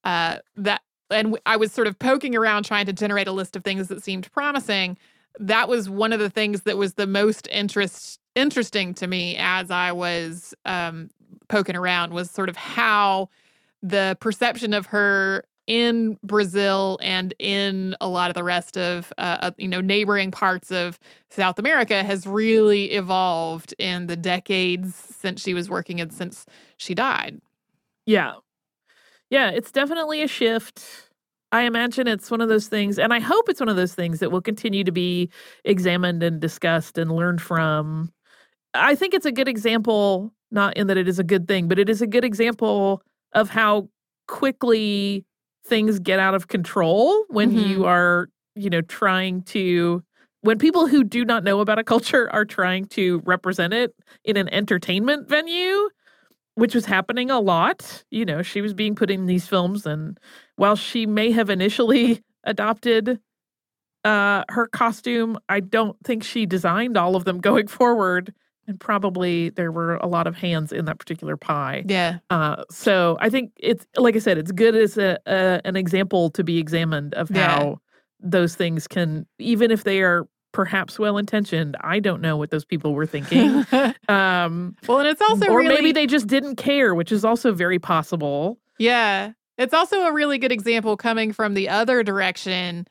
uh 0.05 0.39
that 0.57 0.83
and 1.11 1.39
I 1.47 1.57
was 1.57 1.73
sort 1.73 1.87
of 1.87 1.99
poking 1.99 2.37
around 2.37 2.65
trying 2.65 2.87
to 2.87 2.93
generate 2.93 3.29
a 3.29 3.33
list 3.33 3.57
of 3.57 3.65
things 3.65 3.89
that 3.89 4.03
seemed 4.03 4.31
promising. 4.33 4.99
That 5.39 5.69
was 5.69 5.89
one 5.89 6.13
of 6.13 6.19
the 6.19 6.29
things 6.31 6.63
that 6.63 6.77
was 6.77 6.95
the 6.95 7.07
most 7.07 7.49
interest 7.53 8.19
interesting 8.35 8.93
to 8.95 9.07
me 9.07 9.37
as 9.39 9.71
I 9.71 9.93
was 9.93 10.53
um 10.65 11.11
poking 11.49 11.77
around 11.77 12.13
was 12.13 12.31
sort 12.31 12.49
of 12.49 12.57
how 12.57 13.29
the 13.83 14.17
perception 14.21 14.75
of 14.75 14.87
her 14.87 15.45
in 15.69 16.19
Brazil 16.25 16.99
and 17.03 17.35
in 17.39 17.95
a 18.01 18.09
lot 18.09 18.31
of 18.31 18.35
the 18.35 18.43
rest 18.43 18.77
of 18.77 19.13
uh, 19.19 19.39
uh, 19.43 19.51
you 19.59 19.69
know 19.69 19.81
neighboring 19.81 20.33
parts 20.33 20.73
of 20.73 20.99
South 21.31 21.59
America 21.59 22.03
has 22.03 22.27
really 22.27 22.87
evolved 22.93 23.75
in 23.79 24.09
the 24.09 24.17
decades 24.17 24.97
since 24.97 25.43
she 25.43 25.55
was 25.55 25.71
working 25.71 26.01
and 26.01 26.13
since 26.13 26.47
she 26.79 26.95
died. 26.95 27.41
Yeah. 28.07 28.35
Yeah, 29.31 29.51
it's 29.51 29.71
definitely 29.71 30.23
a 30.23 30.29
shift. 30.29 30.83
I 31.53 31.63
imagine 31.63 32.07
it's 32.07 32.31
one 32.31 32.41
of 32.41 32.49
those 32.49 32.69
things, 32.69 32.99
and 32.99 33.13
I 33.13 33.21
hope 33.21 33.49
it's 33.49 33.61
one 33.61 33.69
of 33.69 33.77
those 33.77 33.95
things 33.95 34.21
that 34.21 34.31
will 34.31 34.41
continue 34.43 34.85
to 34.85 34.93
be 34.93 35.31
examined 35.65 36.23
and 36.23 36.41
discussed 36.41 36.99
and 36.99 37.11
learned 37.13 37.41
from. 37.43 38.13
I 38.75 38.95
think 38.95 39.15
it's 39.15 39.27
a 39.27 39.33
good 39.33 39.49
example, 39.49 40.33
not 40.51 40.77
in 40.77 40.89
that 40.89 40.97
it 40.99 41.09
is 41.09 41.19
a 41.19 41.25
good 41.25 41.49
thing, 41.49 41.69
but 41.69 41.79
it 41.79 41.91
is 41.91 42.03
a 42.03 42.07
good 42.07 42.25
example 42.25 43.03
of 43.35 43.51
how 43.51 43.89
quickly 44.29 45.25
things 45.69 45.99
get 46.01 46.19
out 46.21 46.35
of 46.35 46.49
control 46.49 47.25
when 47.29 47.53
Mhm. 47.53 47.69
you 47.69 47.85
are, 47.87 48.29
you 48.57 48.71
know, 48.71 48.83
trying 48.83 49.43
to 49.45 50.03
when 50.43 50.59
people 50.59 50.87
who 50.87 51.05
do 51.05 51.25
not 51.25 51.45
know 51.45 51.61
about 51.61 51.79
a 51.81 51.85
culture 51.85 52.31
are 52.33 52.45
trying 52.45 52.87
to 52.87 53.21
represent 53.27 53.75
it 53.75 53.95
in 54.25 54.37
an 54.37 54.49
entertainment 54.51 55.29
venue, 55.29 55.91
which 56.57 56.75
was 56.75 56.87
happening 56.87 57.31
a 57.31 57.41
lot. 57.41 58.05
You 58.11 58.25
know, 58.25 58.43
she 58.43 58.61
was 58.63 58.75
being 58.75 58.95
put 58.97 59.11
in 59.11 59.27
these 59.27 59.49
films, 59.49 59.87
and 59.87 60.19
while 60.57 60.77
she 60.77 61.07
may 61.07 61.33
have 61.33 61.51
initially 61.51 62.23
adopted 62.45 63.21
uh, 64.05 64.45
her 64.51 64.67
costume, 64.69 65.39
I 65.49 65.61
don't 65.61 65.97
think 66.05 66.23
she 66.25 66.47
designed 66.47 66.97
all 66.97 67.17
of 67.17 67.25
them 67.25 67.41
going 67.41 67.67
forward. 67.69 68.33
And 68.69 68.79
probably 68.79 69.49
there 69.49 69.73
were 69.73 69.97
a 69.97 70.07
lot 70.07 70.27
of 70.27 70.37
hands 70.37 70.73
in 70.73 70.85
that 70.85 70.99
particular 70.99 71.39
pie. 71.39 71.85
Yeah. 71.87 72.19
Uh, 72.29 72.65
so 72.71 73.17
I 73.21 73.31
think 73.31 73.53
it's 73.59 73.87
like 73.97 74.15
I 74.15 74.19
said, 74.19 74.37
it's 74.37 74.53
good 74.53 74.77
as 74.77 74.99
a, 74.99 75.19
a 75.27 75.63
an 75.65 75.75
example 75.75 76.29
to 76.31 76.45
be 76.45 76.59
examined 76.59 77.15
of 77.15 77.31
Yeah. 77.31 77.49
how 77.49 77.81
those 78.21 78.55
things 78.55 78.87
can, 78.87 79.27
even 79.39 79.71
if 79.71 79.85
they 79.85 80.03
are 80.03 80.29
perhaps 80.53 80.99
well 80.99 81.17
intentioned. 81.17 81.77
I 81.81 81.99
don't 81.99 82.21
know 82.21 82.37
what 82.37 82.51
those 82.51 82.65
people 82.67 82.93
were 82.95 83.07
thinking. 83.07 83.65
um, 84.09 84.77
well, 84.87 84.99
and 84.99 85.09
it's 85.09 85.23
also 85.23 85.47
or 85.47 85.59
really 85.59 85.75
maybe 85.75 85.93
they 85.93 86.07
just 86.07 86.27
didn't 86.27 86.57
care, 86.57 86.95
which 86.95 87.11
is 87.11 87.25
also 87.25 87.53
very 87.53 87.79
possible. 87.79 88.59
Yeah. 88.79 89.33
It's 89.57 89.75
also 89.75 90.03
a 90.03 90.13
really 90.13 90.39
good 90.39 90.53
example 90.53 90.97
coming 90.97 91.33
from 91.33 91.55
the 91.55 91.69
other 91.71 92.03
direction 92.03 92.87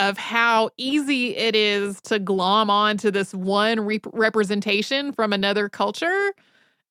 of 0.00 0.16
how 0.18 0.70
easy 0.76 1.36
it 1.36 1.56
is 1.56 2.00
to 2.02 2.18
glom 2.18 2.70
onto 2.70 3.10
this 3.10 3.34
one 3.34 3.80
rep- 3.80 4.06
representation 4.12 5.12
from 5.12 5.32
another 5.32 5.68
culture. 5.68 6.32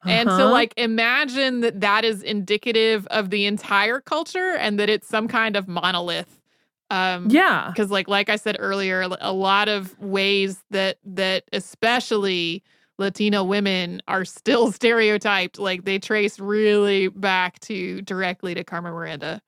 And 0.05 0.29
to 0.31 0.45
Uh-huh. 0.45 0.51
like 0.51 0.73
imagine 0.77 1.61
that 1.61 1.81
that 1.81 2.05
is 2.05 2.23
indicative 2.23 3.05
of 3.07 3.29
the 3.29 3.45
entire 3.45 3.99
culture 3.99 4.55
and 4.55 4.79
that 4.79 4.89
it's 4.89 5.07
some 5.07 5.27
kind 5.27 5.55
of 5.55 5.67
monolith. 5.67 6.39
Um 6.89 7.27
yeah, 7.29 7.69
because 7.71 7.91
like 7.91 8.07
like 8.07 8.29
i 8.29 8.37
said 8.37 8.55
earlier 8.59 9.01
a 9.19 9.33
lot 9.33 9.67
of 9.67 9.97
ways 9.99 10.63
that 10.71 10.99
that 11.03 11.43
especially 11.51 12.63
latino 12.97 13.43
women 13.43 14.01
are 14.07 14.23
still 14.23 14.71
stereotyped 14.79 15.59
like 15.59 15.83
they 15.83 15.99
trace 15.99 16.39
really 16.39 17.09
back 17.09 17.59
to 17.59 18.01
directly 18.03 18.55
to 18.55 18.63
carmen 18.63 18.93
miranda 18.93 19.41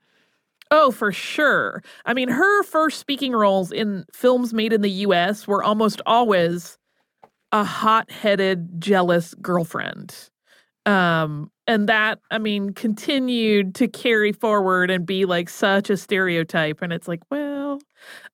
Oh, 0.71 0.91
for 0.91 1.11
sure. 1.11 1.81
I 2.05 2.13
mean, 2.13 2.29
her 2.29 2.63
first 2.63 2.99
speaking 2.99 3.33
roles 3.33 3.71
in 3.71 4.05
films 4.13 4.53
made 4.53 4.71
in 4.71 4.81
the 4.81 4.89
US 4.89 5.47
were 5.47 5.63
almost 5.63 6.01
always 6.05 6.77
a 7.51 7.63
hot-headed, 7.63 8.81
jealous 8.81 9.33
girlfriend. 9.35 10.15
Um, 10.85 11.51
and 11.67 11.89
that, 11.89 12.19
I 12.31 12.39
mean, 12.39 12.71
continued 12.73 13.75
to 13.75 13.87
carry 13.87 14.31
forward 14.31 14.91
and 14.91 15.05
be 15.05 15.25
like 15.25 15.49
such 15.49 15.89
a 15.89 15.97
stereotype. 15.97 16.81
And 16.81 16.93
it's 16.93 17.07
like, 17.07 17.21
well, 17.31 17.79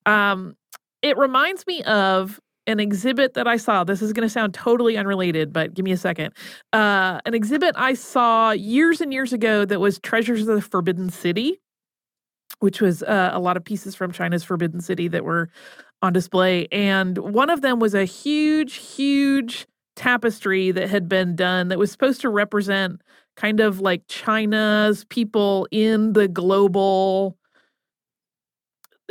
um, 0.05 0.55
it 1.01 1.17
reminds 1.17 1.67
me 1.67 1.83
of 1.83 2.39
an 2.67 2.79
exhibit 2.79 3.35
that 3.35 3.47
I 3.47 3.57
saw. 3.57 3.83
This 3.83 4.01
is 4.01 4.13
going 4.13 4.27
to 4.27 4.31
sound 4.31 4.53
totally 4.53 4.97
unrelated, 4.97 5.53
but 5.53 5.73
give 5.73 5.85
me 5.85 5.91
a 5.91 5.97
second. 5.97 6.33
Uh, 6.73 7.19
an 7.25 7.33
exhibit 7.33 7.75
I 7.77 7.93
saw 7.93 8.51
years 8.51 9.01
and 9.01 9.13
years 9.13 9.33
ago 9.33 9.65
that 9.65 9.79
was 9.79 9.99
Treasures 9.99 10.41
of 10.41 10.47
the 10.47 10.61
Forbidden 10.61 11.09
City 11.09 11.59
which 12.59 12.81
was 12.81 13.03
uh, 13.03 13.31
a 13.33 13.39
lot 13.39 13.57
of 13.57 13.63
pieces 13.63 13.95
from 13.95 14.11
China's 14.11 14.43
Forbidden 14.43 14.81
City 14.81 15.07
that 15.07 15.23
were 15.23 15.49
on 16.01 16.13
display. 16.13 16.67
And 16.71 17.17
one 17.17 17.49
of 17.49 17.61
them 17.61 17.79
was 17.79 17.93
a 17.93 18.05
huge, 18.05 18.75
huge 18.75 19.67
tapestry 19.95 20.71
that 20.71 20.89
had 20.89 21.07
been 21.07 21.35
done 21.35 21.69
that 21.69 21.79
was 21.79 21.91
supposed 21.91 22.21
to 22.21 22.29
represent 22.29 23.01
kind 23.35 23.59
of 23.59 23.79
like 23.79 24.03
China's 24.07 25.05
people 25.05 25.67
in 25.71 26.13
the 26.13 26.27
global 26.27 27.37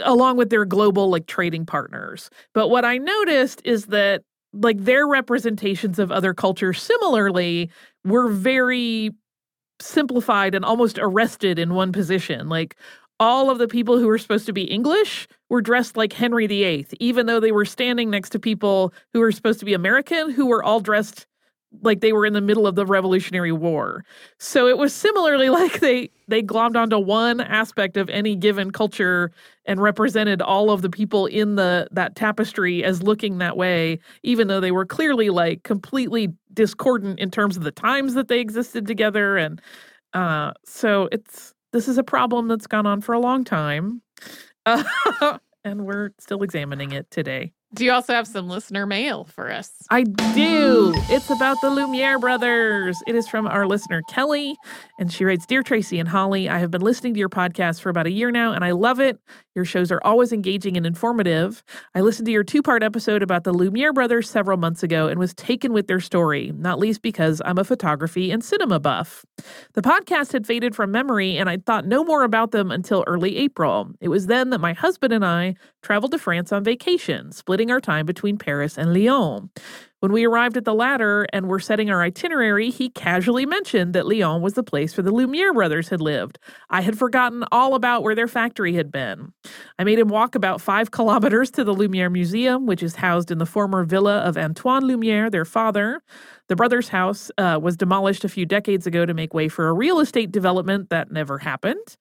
along 0.03 0.37
with 0.37 0.51
their 0.51 0.65
global 0.65 1.09
like 1.09 1.27
trading 1.27 1.65
partners. 1.65 2.29
But 2.53 2.69
what 2.69 2.85
I 2.85 2.99
noticed 2.99 3.63
is 3.65 3.87
that 3.87 4.23
like 4.53 4.79
their 4.79 5.07
representations 5.07 5.99
of 5.99 6.11
other 6.11 6.35
cultures 6.35 6.83
similarly 6.83 7.71
were 8.05 8.29
very 8.29 9.11
simplified 9.81 10.55
and 10.55 10.65
almost 10.65 10.99
arrested 11.01 11.59
in 11.59 11.75
one 11.75 11.93
position. 11.93 12.49
Like 12.49 12.77
all 13.21 13.51
of 13.51 13.59
the 13.59 13.69
people 13.69 13.99
who 13.99 14.07
were 14.07 14.19
supposed 14.19 14.47
to 14.47 14.53
be 14.53 14.65
English 14.65 15.29
were 15.49 15.63
dressed 15.63 15.97
like 15.97 16.13
Henry 16.13 16.47
VIII, 16.47 16.87
even 17.01 17.27
though 17.27 17.41
they 17.41 17.53
were 17.53 17.65
standing 17.65 18.11
next 18.11 18.31
to 18.31 18.39
people 18.39 18.93
who 19.13 19.21
were 19.21 19.33
supposed 19.33 19.61
to 19.61 19.65
be 19.65 19.75
American 19.75 20.31
who 20.31 20.47
were 20.47 20.63
all 20.63 20.81
dressed 20.81 21.27
like 21.83 22.01
they 22.01 22.13
were 22.13 22.27
in 22.27 22.33
the 22.33 22.41
middle 22.41 22.67
of 22.67 22.75
the 22.75 22.87
Revolutionary 22.87 23.53
War. 23.53 24.05
So 24.39 24.69
it 24.69 24.79
was 24.79 24.93
similarly 24.93 25.49
like 25.51 25.81
they 25.81 26.11
they 26.29 26.43
glommed 26.43 26.77
onto 26.77 26.99
one 26.99 27.41
aspect 27.41 27.97
of 27.97 28.09
any 28.09 28.37
given 28.37 28.71
culture 28.71 29.33
and 29.67 29.81
represented 29.81 30.41
all 30.41 30.71
of 30.71 30.83
the 30.83 30.91
people 30.91 31.27
in 31.27 31.57
the 31.57 31.89
that 31.91 32.17
tapestry 32.17 32.85
as 32.85 33.03
looking 33.03 33.39
that 33.39 33.57
way, 33.57 33.99
even 34.23 34.49
though 34.49 34.61
they 34.61 34.73
were 34.73 34.87
clearly 34.87 35.31
like 35.31 35.63
completely 35.63 36.33
discordant 36.53 37.19
in 37.19 37.31
terms 37.31 37.57
of 37.57 37.65
the 37.65 37.73
times 37.73 38.15
that 38.15 38.29
they 38.29 38.41
existed 38.41 38.87
together. 38.87 39.37
And 39.37 39.61
uh, 40.13 40.53
so 40.65 41.09
it's 41.11 41.54
this 41.75 41.89
is 41.89 41.99
a 41.99 42.05
problem 42.05 42.47
that's 42.47 42.69
gone 42.69 42.87
on 42.87 43.01
for 43.01 43.15
a 43.15 43.19
long 43.19 43.43
time. 43.43 44.01
Uh, 44.65 44.85
and 45.65 45.85
we're 45.85 46.11
still 46.21 46.45
examining 46.45 46.93
it 46.93 47.11
today. 47.11 47.53
Do 47.75 47.85
you 47.85 47.93
also 47.93 48.13
have 48.13 48.27
some 48.27 48.49
listener 48.49 48.87
mail 48.87 49.25
for 49.25 49.51
us 49.51 49.75
I 49.91 50.03
do. 50.03 50.93
It's 51.09 51.31
about 51.31 51.61
the 51.61 51.71
Lumiere 51.71 52.19
brothers. 52.19 53.03
It 53.07 53.15
is 53.15 53.29
from 53.29 53.47
our 53.47 53.67
listener, 53.67 54.03
Kelly. 54.09 54.57
And 54.99 55.13
she 55.13 55.25
writes 55.25 55.45
Dear 55.47 55.63
Tracy 55.63 55.99
and 55.99 56.09
Holly, 56.09 56.49
I 56.49 56.59
have 56.59 56.71
been 56.71 56.81
listening 56.81 57.15
to 57.15 57.21
your 57.21 57.29
podcast 57.29 57.81
for 57.81 57.91
about 57.91 58.07
a 58.07 58.11
year 58.11 58.31
now, 58.31 58.53
and 58.53 58.65
I 58.65 58.71
love 58.71 58.99
it. 58.99 59.19
Your 59.55 59.65
shows 59.65 59.93
are 59.93 60.01
always 60.03 60.33
engaging 60.33 60.77
and 60.77 60.87
informative. 60.87 61.63
I 61.95 62.01
listened 62.01 62.27
to 62.27 62.33
your 62.33 62.43
two 62.43 62.63
part 62.63 62.83
episode 62.83 63.23
about 63.23 63.45
the 63.45 63.53
Lumiere 63.53 63.93
brothers 63.93 64.29
several 64.29 64.57
months 64.57 64.83
ago 64.83 65.07
and 65.07 65.21
was 65.21 65.35
taken 65.35 65.73
with 65.73 65.87
their 65.87 66.01
story, 66.01 66.53
not 66.57 66.79
least 66.79 67.03
because 67.03 67.41
I'm 67.45 67.59
a 67.59 67.65
photography 67.65 68.31
and 68.31 68.43
cinema 68.43 68.81
buff. 68.81 69.25
The 69.75 69.83
podcast 69.83 70.33
had 70.33 70.47
faded 70.47 70.75
from 70.75 70.91
memory, 70.91 71.37
and 71.37 71.49
I 71.49 71.59
thought 71.59 71.87
no 71.87 72.03
more 72.03 72.25
about 72.25 72.51
them 72.51 72.71
until 72.71 73.05
early 73.07 73.37
April. 73.37 73.91
It 74.01 74.09
was 74.09 74.27
then 74.27 74.51
that 74.51 74.61
my 74.61 74.73
husband 74.73 75.13
and 75.13 75.25
I 75.25 75.55
traveled 75.83 76.13
to 76.13 76.19
France 76.19 76.51
on 76.51 76.65
vacation, 76.65 77.31
splitting 77.65 77.73
our 77.73 77.81
time 77.81 78.05
between 78.05 78.37
Paris 78.37 78.77
and 78.77 78.93
Lyon. 78.93 79.49
When 80.01 80.13
we 80.13 80.27
arrived 80.27 80.59
at 80.59 80.67
the 80.67 80.75
latter 80.75 81.27
and 81.33 81.49
were 81.49 81.59
setting 81.59 81.89
our 81.89 82.03
itinerary, 82.03 82.69
he 82.69 82.91
casually 82.91 83.47
mentioned 83.47 83.95
that 83.95 84.07
Lyon 84.07 84.43
was 84.43 84.53
the 84.53 84.63
place 84.63 84.95
where 84.95 85.05
the 85.05 85.11
Lumiere 85.11 85.55
brothers 85.55 85.89
had 85.89 86.03
lived. 86.03 86.39
I 86.69 86.83
had 86.83 86.99
forgotten 86.99 87.43
all 87.51 87.75
about 87.75 88.03
where 88.03 88.15
their 88.15 88.29
factory 88.29 88.75
had 88.75 88.93
been. 88.93 89.33
I 89.79 89.85
made 89.85 89.99
him 89.99 90.09
walk 90.09 90.35
about 90.35 90.61
five 90.61 90.91
kilometers 90.91 91.51
to 91.53 91.65
the 91.65 91.73
Lumiere 91.73 92.11
Museum, 92.11 92.67
which 92.67 92.83
is 92.83 92.97
housed 92.97 93.31
in 93.31 93.39
the 93.39 93.47
former 93.47 93.83
villa 93.83 94.19
of 94.19 94.37
Antoine 94.37 94.85
Lumiere, 94.85 95.31
their 95.31 95.47
father. 95.47 96.03
The 96.49 96.57
brothers' 96.57 96.91
house 96.91 97.31
uh, 97.39 97.59
was 97.63 97.79
demolished 97.79 98.25
a 98.25 98.29
few 98.29 98.45
decades 98.45 98.87
ago 98.87 99.07
to 99.07 99.15
make 99.15 99.33
way 99.33 99.49
for 99.49 99.69
a 99.69 99.73
real 99.73 100.01
estate 100.01 100.31
development 100.31 100.91
that 100.91 101.11
never 101.11 101.39
happened. 101.39 101.97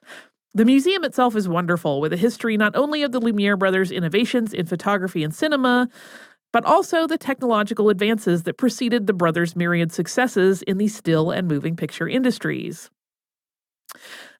The 0.55 0.65
museum 0.65 1.03
itself 1.03 1.35
is 1.35 1.47
wonderful, 1.47 1.99
with 1.99 2.13
a 2.13 2.17
history 2.17 2.57
not 2.57 2.75
only 2.75 3.01
of 3.01 3.11
the 3.11 3.19
Lumiere 3.19 3.57
brothers' 3.57 3.91
innovations 3.91 4.53
in 4.53 4.67
photography 4.67 5.23
and 5.23 5.33
cinema, 5.33 5.89
but 6.51 6.63
also 6.63 7.07
the 7.07 7.17
technological 7.17 7.89
advances 7.89 8.43
that 8.43 8.57
preceded 8.57 9.07
the 9.07 9.13
brothers' 9.13 9.55
myriad 9.55 9.91
successes 9.91 10.61
in 10.61 10.77
the 10.77 10.87
still 10.87 11.31
and 11.31 11.47
moving 11.47 11.75
picture 11.75 12.07
industries. 12.07 12.91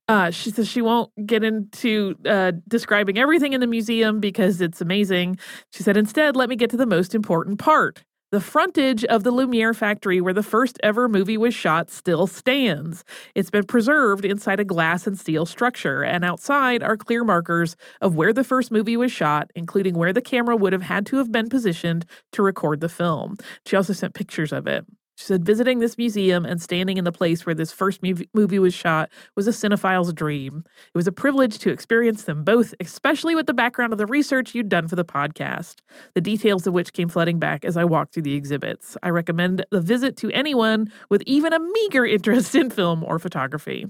Uh, 0.08 0.30
she 0.30 0.52
says 0.52 0.68
she 0.68 0.82
won't 0.82 1.10
get 1.26 1.44
into 1.44 2.14
uh, 2.28 2.52
describing 2.68 3.18
everything 3.18 3.54
in 3.54 3.62
the 3.62 3.68
museum 3.68 4.20
because 4.20 4.62
it's 4.62 4.82
amazing. 4.82 5.40
She 5.72 5.82
said, 5.82 5.98
instead, 5.98 6.36
let 6.36 6.50
me 6.50 6.56
get 6.56 6.70
to 6.72 6.78
the 6.78 6.86
most 6.86 7.16
important 7.16 7.58
part. 7.58 8.04
The 8.34 8.42
frontage 8.42 9.06
of 9.06 9.22
the 9.22 9.30
Lumiere 9.30 9.76
factory 9.76 10.20
where 10.20 10.34
the 10.34 10.42
first 10.42 10.80
ever 10.82 11.08
movie 11.08 11.38
was 11.38 11.54
shot 11.54 11.92
still 11.92 12.26
stands. 12.26 13.04
It's 13.36 13.52
been 13.52 13.66
preserved 13.66 14.26
inside 14.26 14.60
a 14.60 14.66
glass 14.66 15.06
and 15.06 15.20
steel 15.20 15.46
structure, 15.46 16.02
and 16.02 16.26
outside 16.26 16.82
are 16.82 16.98
clear 16.98 17.24
markers 17.24 17.76
of 18.02 18.16
where 18.16 18.34
the 18.34 18.44
first 18.44 18.72
movie 18.72 18.98
was 18.98 19.12
shot, 19.12 19.52
including 19.54 19.94
where 19.94 20.14
the 20.14 20.20
camera 20.20 20.56
would 20.56 20.74
have 20.74 20.82
had 20.82 21.06
to 21.06 21.18
have 21.18 21.32
been 21.32 21.48
positioned 21.48 22.08
to 22.32 22.42
record 22.42 22.82
the 22.82 22.90
film. 22.90 23.38
She 23.68 23.76
also 23.76 23.94
sent 23.94 24.16
pictures 24.16 24.52
of 24.52 24.66
it. 24.66 24.84
She 25.16 25.26
said, 25.26 25.46
visiting 25.46 25.80
this 25.80 25.98
museum 25.98 26.46
and 26.46 26.62
standing 26.62 26.98
in 26.98 27.04
the 27.04 27.12
place 27.12 27.46
where 27.46 27.54
this 27.54 27.72
first 27.72 28.02
movie 28.02 28.60
was 28.60 28.74
shot 28.74 29.10
was 29.36 29.48
a 29.48 29.52
cinephile's 29.52 30.12
dream. 30.12 30.64
It 30.68 30.98
was 30.98 31.08
a 31.08 31.12
privilege 31.12 31.60
to 31.60 31.72
experience 31.72 32.24
them 32.24 32.44
both, 32.44 32.74
especially 32.80 33.36
with 33.36 33.46
the 33.46 33.54
background 33.54 33.94
of 33.94 34.00
the 34.00 34.08
research 34.08 34.56
you'd 34.56 34.70
done 34.70 34.88
for 34.88 34.96
the 34.96 35.06
podcast, 35.06 35.76
the 36.16 36.22
details 36.22 36.66
of 36.66 36.74
which 36.74 36.94
came 36.94 37.10
flooding 37.10 37.38
back 37.38 37.64
as 37.64 37.78
I 37.78 37.84
walked 37.84 38.14
through 38.14 38.24
the 38.24 38.34
exhibits. 38.34 38.98
I 39.04 39.10
recommend 39.10 39.66
the 39.70 39.82
visit 39.82 40.18
to 40.18 40.32
anyone 40.32 40.92
with 41.10 41.22
even 41.28 41.54
a 41.54 41.60
meager 41.60 42.06
interest 42.06 42.56
in 42.64 42.72
film 42.72 43.04
or 43.04 43.20
photography. 43.20 43.86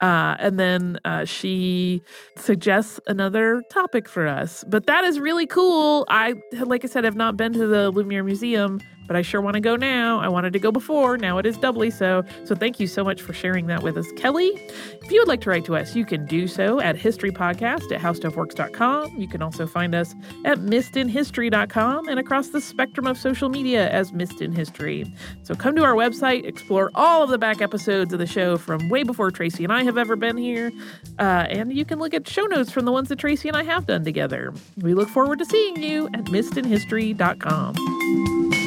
Uh, 0.00 0.36
and 0.38 0.60
then 0.60 0.98
uh, 1.04 1.24
she 1.24 2.02
suggests 2.36 3.00
another 3.06 3.62
topic 3.70 4.08
for 4.08 4.26
us. 4.26 4.64
But 4.68 4.86
that 4.86 5.04
is 5.04 5.18
really 5.18 5.46
cool. 5.46 6.04
I, 6.08 6.34
like 6.52 6.84
I 6.84 6.88
said, 6.88 7.04
have 7.04 7.16
not 7.16 7.36
been 7.36 7.52
to 7.54 7.66
the 7.66 7.90
Lumiere 7.90 8.22
Museum 8.22 8.80
but 9.08 9.16
I 9.16 9.22
sure 9.22 9.40
want 9.40 9.54
to 9.54 9.60
go 9.60 9.74
now. 9.74 10.20
I 10.20 10.28
wanted 10.28 10.52
to 10.52 10.60
go 10.60 10.70
before. 10.70 11.16
Now 11.16 11.38
it 11.38 11.46
is 11.46 11.56
doubly 11.56 11.90
so. 11.90 12.22
So 12.44 12.54
thank 12.54 12.78
you 12.78 12.86
so 12.86 13.02
much 13.02 13.20
for 13.20 13.32
sharing 13.32 13.66
that 13.66 13.82
with 13.82 13.96
us, 13.96 14.12
Kelly. 14.12 14.52
If 15.02 15.10
you 15.10 15.20
would 15.20 15.26
like 15.26 15.40
to 15.40 15.50
write 15.50 15.64
to 15.64 15.76
us, 15.76 15.96
you 15.96 16.04
can 16.04 16.26
do 16.26 16.46
so 16.46 16.78
at 16.80 16.96
historypodcast 16.96 17.90
at 17.90 18.00
howstuffworks.com. 18.00 19.18
You 19.18 19.26
can 19.26 19.42
also 19.42 19.66
find 19.66 19.94
us 19.94 20.14
at 20.44 20.58
missedinhistory.com 20.58 22.08
and 22.08 22.20
across 22.20 22.50
the 22.50 22.60
spectrum 22.60 23.06
of 23.06 23.18
social 23.18 23.48
media 23.48 23.90
as 23.90 24.12
Missed 24.12 24.42
in 24.42 24.52
History. 24.52 25.10
So 25.42 25.54
come 25.54 25.74
to 25.76 25.82
our 25.82 25.94
website, 25.94 26.44
explore 26.44 26.90
all 26.94 27.22
of 27.22 27.30
the 27.30 27.38
back 27.38 27.62
episodes 27.62 28.12
of 28.12 28.18
the 28.18 28.26
show 28.26 28.58
from 28.58 28.90
way 28.90 29.02
before 29.02 29.30
Tracy 29.30 29.64
and 29.64 29.72
I 29.72 29.84
have 29.84 29.96
ever 29.96 30.16
been 30.16 30.36
here, 30.36 30.70
uh, 31.18 31.46
and 31.48 31.72
you 31.72 31.86
can 31.86 31.98
look 31.98 32.12
at 32.12 32.28
show 32.28 32.44
notes 32.44 32.70
from 32.70 32.84
the 32.84 32.92
ones 32.92 33.08
that 33.08 33.18
Tracy 33.18 33.48
and 33.48 33.56
I 33.56 33.64
have 33.64 33.86
done 33.86 34.04
together. 34.04 34.52
We 34.76 34.92
look 34.94 35.08
forward 35.08 35.38
to 35.38 35.46
seeing 35.46 35.82
you 35.82 36.08
at 36.08 36.26
missedinhistory.com. 36.26 38.57